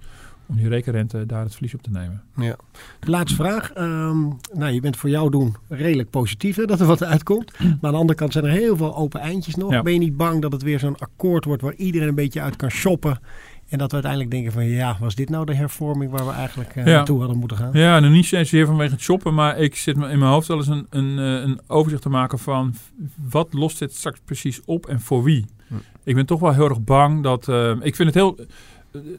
Om 0.50 0.56
die 0.56 0.68
rekenrente 0.68 1.26
daar 1.26 1.44
het 1.44 1.54
verlies 1.54 1.74
op 1.74 1.82
te 1.82 1.92
nemen. 1.92 2.22
Ja. 2.36 2.56
De 3.00 3.10
laatste 3.10 3.36
vraag. 3.36 3.72
Um, 3.78 4.38
nou, 4.54 4.72
je 4.72 4.80
bent 4.80 4.98
voor 4.98 5.10
jou 5.10 5.30
doen 5.30 5.56
redelijk 5.68 6.10
positief 6.10 6.56
hè, 6.56 6.66
dat 6.66 6.80
er 6.80 6.86
wat 6.86 7.04
uitkomt. 7.04 7.60
Maar 7.60 7.70
aan 7.82 7.92
de 7.92 7.98
andere 7.98 8.16
kant 8.16 8.34
zijn 8.34 8.46
er 8.46 8.52
heel 8.52 8.78
veel 8.78 8.96
open 8.96 9.20
eindjes 9.20 9.56
nog. 9.56 9.82
Ben 9.82 9.94
je 9.94 10.00
niet 10.00 10.18
bang 10.18 10.42
dat 10.42 10.52
het 10.52 10.62
weer 10.62 10.80
zo'n 10.80 10.98
akkoord 10.98 11.46
wordt 11.46 11.62
waar 11.62 11.74
iedereen 11.74 12.08
een 12.08 12.16
beetje 12.16 12.42
uit 12.42 12.56
kan 12.56 12.70
shoppen? 12.70 13.20
En 13.70 13.78
dat 13.78 13.88
we 13.88 13.94
uiteindelijk 13.94 14.32
denken 14.32 14.52
van 14.52 14.66
ja, 14.66 14.98
was 15.00 15.16
dit 15.16 15.30
nou 15.30 15.46
de 15.46 15.56
hervorming 15.56 16.12
waar 16.12 16.26
we 16.26 16.32
eigenlijk 16.32 16.76
uh, 16.76 16.84
naartoe 16.84 17.20
hadden 17.20 17.38
moeten 17.38 17.58
gaan? 17.58 17.70
Ja, 17.74 18.00
nou 18.00 18.14
niet 18.14 18.26
zozeer 18.26 18.66
vanwege 18.66 18.92
het 18.92 19.02
shoppen, 19.02 19.34
maar 19.34 19.58
ik 19.58 19.76
zit 19.76 19.96
in 19.96 20.02
mijn 20.02 20.32
hoofd 20.32 20.48
wel 20.48 20.58
eens 20.58 20.68
een, 20.68 20.88
een, 20.90 21.20
eh, 21.20 21.50
een 21.50 21.60
overzicht 21.68 22.02
te 22.02 22.10
maken 22.10 22.40
van 22.40 22.76
wat 23.30 23.54
lost 23.54 23.80
dit 23.80 23.96
straks 23.96 24.20
precies 24.26 24.62
op 24.66 24.86
en 24.86 25.00
voor 25.00 25.24
wie. 25.24 25.46
Hm. 25.68 25.76
Ik 26.04 26.16
ben 26.16 26.26
toch 26.26 26.40
wel 26.40 26.54
heel 26.54 26.70
erg 26.70 26.84
bang 26.84 27.24
dat. 27.24 27.48
Uh, 27.48 27.72
ik 27.82 27.96
vind 27.96 28.14
het 28.14 28.14
heel 28.14 28.38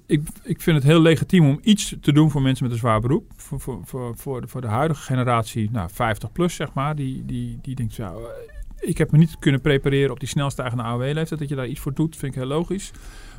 ik, 0.07 0.23
ik 0.43 0.61
vind 0.61 0.77
het 0.77 0.87
heel 0.87 1.01
legitiem 1.01 1.49
om 1.49 1.59
iets 1.63 1.95
te 2.01 2.13
doen 2.13 2.31
voor 2.31 2.43
mensen 2.43 2.65
met 2.65 2.73
een 2.73 2.79
zwaar 2.79 3.01
beroep. 3.01 3.33
Voor, 3.37 3.61
voor, 3.61 3.81
voor, 3.85 4.17
voor, 4.17 4.41
de, 4.41 4.49
voor 4.49 4.61
de 4.61 4.67
huidige 4.67 5.03
generatie, 5.03 5.71
nou, 5.73 5.89
50 5.93 6.33
plus 6.33 6.55
zeg 6.55 6.73
maar, 6.73 6.97
die, 6.97 7.25
die, 7.25 7.59
die 7.63 7.75
denkt, 7.75 7.95
ja, 7.95 8.13
ik 8.81 8.99
heb 8.99 9.11
me 9.11 9.19
niet 9.19 9.39
kunnen 9.39 9.61
prepareren 9.61 10.11
op 10.11 10.21
die 10.21 10.29
snelstijgende 10.29 10.83
AOW-leeftijd. 10.83 11.41
Dat 11.41 11.49
je 11.49 11.55
daar 11.55 11.67
iets 11.67 11.81
voor 11.81 11.95
doet, 11.95 12.17
vind 12.17 12.35
ik 12.35 12.39
heel 12.39 12.49
logisch. 12.49 12.91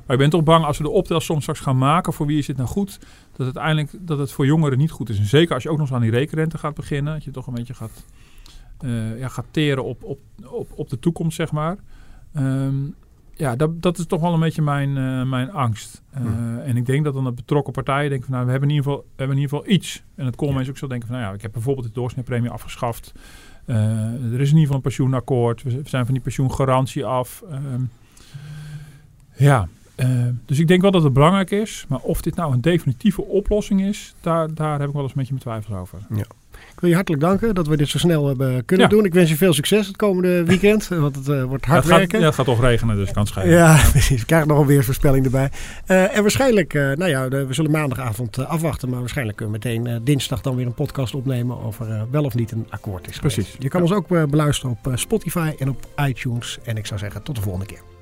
Maar 0.06 0.16
ik 0.16 0.22
ben 0.22 0.30
toch 0.30 0.44
bang 0.44 0.66
als 0.66 0.78
we 0.78 0.84
de 0.84 0.90
optelsom 0.90 1.42
straks 1.42 1.60
gaan 1.60 1.78
maken 1.78 2.14
voor 2.14 2.26
wie 2.26 2.38
is 2.38 2.48
het 2.48 2.58
nou 2.58 2.70
goed, 2.70 3.00
dat 3.36 3.48
het 3.48 3.58
uiteindelijk 3.58 4.08
dat 4.08 4.20
het 4.20 4.32
voor 4.32 4.46
jongeren 4.46 4.78
niet 4.78 4.92
goed 4.92 5.10
is. 5.10 5.18
En 5.18 5.26
zeker 5.26 5.54
als 5.54 5.64
je 5.64 5.70
ook 5.70 5.78
nog 5.78 5.86
eens 5.86 5.96
aan 5.96 6.02
die 6.02 6.12
rekenrente 6.12 6.58
gaat 6.58 6.74
beginnen, 6.74 7.14
dat 7.14 7.24
je 7.24 7.32
toch 7.32 7.48
een 7.48 7.54
beetje 7.54 7.74
gaat, 7.74 8.06
uh, 8.82 9.20
ja, 9.20 9.28
gaat 9.28 9.46
teren 9.52 9.84
op, 9.84 10.04
op, 10.04 10.20
op, 10.46 10.72
op 10.76 10.90
de 10.90 11.00
toekomst, 11.00 11.36
zeg 11.36 11.52
maar. 11.52 11.78
Um, 12.38 12.96
ja, 13.42 13.56
dat, 13.56 13.82
dat 13.82 13.98
is 13.98 14.06
toch 14.06 14.22
wel 14.22 14.34
een 14.34 14.40
beetje 14.40 14.62
mijn, 14.62 14.90
uh, 14.90 15.24
mijn 15.24 15.52
angst. 15.52 16.02
Uh, 16.18 16.68
En 16.68 16.78
ik 16.78 16.86
denk 16.86 17.04
dat 17.04 17.14
dan 17.14 17.24
de 17.24 17.32
betrokken 17.32 17.74
partijen 17.74 18.10
denken 18.10 18.28
van 18.28 18.34
nou, 18.36 18.46
we 18.46 18.52
hebben 18.52 18.70
in 18.70 18.76
ieder 18.76 18.92
geval, 18.92 19.06
we 19.10 19.16
hebben 19.16 19.36
in 19.36 19.42
ieder 19.42 19.58
geval 19.58 19.74
iets. 19.74 20.04
En 20.16 20.26
het 20.26 20.36
Koolmees 20.36 20.66
ja. 20.66 20.70
ook 20.70 20.78
zo 20.78 20.88
denken 20.88 21.08
van 21.08 21.18
nou 21.18 21.30
ja, 21.30 21.36
ik 21.36 21.42
heb 21.42 21.52
bijvoorbeeld 21.52 21.88
de 21.88 21.94
doorsnitpremie 21.94 22.50
afgeschaft. 22.50 23.12
Uh, 23.66 23.76
er 24.34 24.42
is 24.42 24.50
in 24.50 24.58
ieder 24.58 24.60
geval 24.60 24.76
een 24.76 24.82
pensioenakkoord. 24.82 25.64
We 25.64 25.82
zijn 25.84 26.06
van 26.06 26.14
die 26.14 26.24
pensioengarantie 26.24 27.06
af. 27.06 27.44
Ehm, 27.50 27.82
ja, 29.36 29.68
dus 30.46 30.60
ik 30.60 30.68
denk 30.68 30.82
wel 30.82 30.92
dat 30.92 31.04
het 31.04 31.14
belangrijk 31.14 31.52
is. 31.52 31.86
Maar 31.88 32.00
of 32.00 32.22
dit 32.22 32.36
nou 32.36 32.54
een 32.54 32.62
definitieve 32.62 33.22
oplossing 33.22 33.82
is, 33.82 34.14
daar, 34.22 34.54
daar 34.54 34.80
heb 34.80 34.88
ik 34.88 34.94
wel 34.94 35.04
eens 35.04 35.12
een 35.12 35.18
beetje 35.18 35.34
mijn 35.34 35.46
twijfels 35.46 35.78
over. 35.78 36.00
Ja 36.10 36.26
wil 36.80 36.90
je 36.90 36.96
hartelijk 36.96 37.24
danken 37.24 37.56
dat 37.56 37.68
we 37.68 37.78
dit 37.78 37.88
zo 37.88 37.98
snel 37.98 38.28
hebben 38.28 38.66
kunnen 38.66 38.90
doen. 38.90 39.06
Ik 39.06 39.14
wens 39.14 39.30
je 39.30 39.36
veel 39.36 39.54
succes 39.54 39.88
het 39.88 39.96
komende 39.96 40.44
weekend, 40.44 40.88
want 41.06 41.16
het 41.16 41.28
uh, 41.28 41.44
wordt 41.44 41.66
hard 41.66 41.84
ja, 41.84 41.90
het 41.90 41.98
werken. 41.98 42.10
Gaat, 42.10 42.20
ja, 42.20 42.26
het 42.26 42.36
gaat 42.36 42.46
toch 42.46 42.62
regenen, 42.62 42.96
dus 42.96 43.12
kan 43.12 43.28
schijnen. 43.28 43.54
Ja, 43.54 43.82
precies. 43.92 44.20
We 44.20 44.26
krijgen 44.26 44.48
nog 44.48 44.60
een 44.60 44.66
weersvoorspelling 44.66 45.26
erbij. 45.26 45.50
Uh, 45.88 46.16
en 46.16 46.22
waarschijnlijk, 46.22 46.74
uh, 46.74 46.82
nou 46.96 47.10
ja, 47.10 47.28
we 47.28 47.54
zullen 47.54 47.72
maandagavond 47.72 48.46
afwachten, 48.46 48.90
maar 48.90 49.00
waarschijnlijk 49.00 49.38
kunnen 49.38 49.62
we 49.62 49.70
meteen 49.70 50.04
dinsdag 50.04 50.42
dan 50.42 50.56
weer 50.56 50.66
een 50.66 50.74
podcast 50.74 51.16
opnemen 51.16 51.62
over 51.64 52.06
wel 52.12 52.24
of 52.24 52.36
niet 52.36 52.52
een 52.52 52.66
akkoord 52.70 53.10
is 53.10 53.20
Precies. 53.20 53.56
Je 53.60 53.70
kan 53.70 53.82
ons 53.82 53.92
ook 53.92 54.08
beluisteren 54.08 54.78
op 54.84 54.92
Spotify 54.96 55.52
en 55.60 55.70
op 55.70 55.88
iTunes. 56.06 56.60
En 56.64 56.78
ik 56.78 56.86
zou 56.86 57.00
zeggen, 57.00 57.24
tot 57.24 57.36
de 57.36 57.42
volgende 57.42 57.66
keer. 57.66 58.01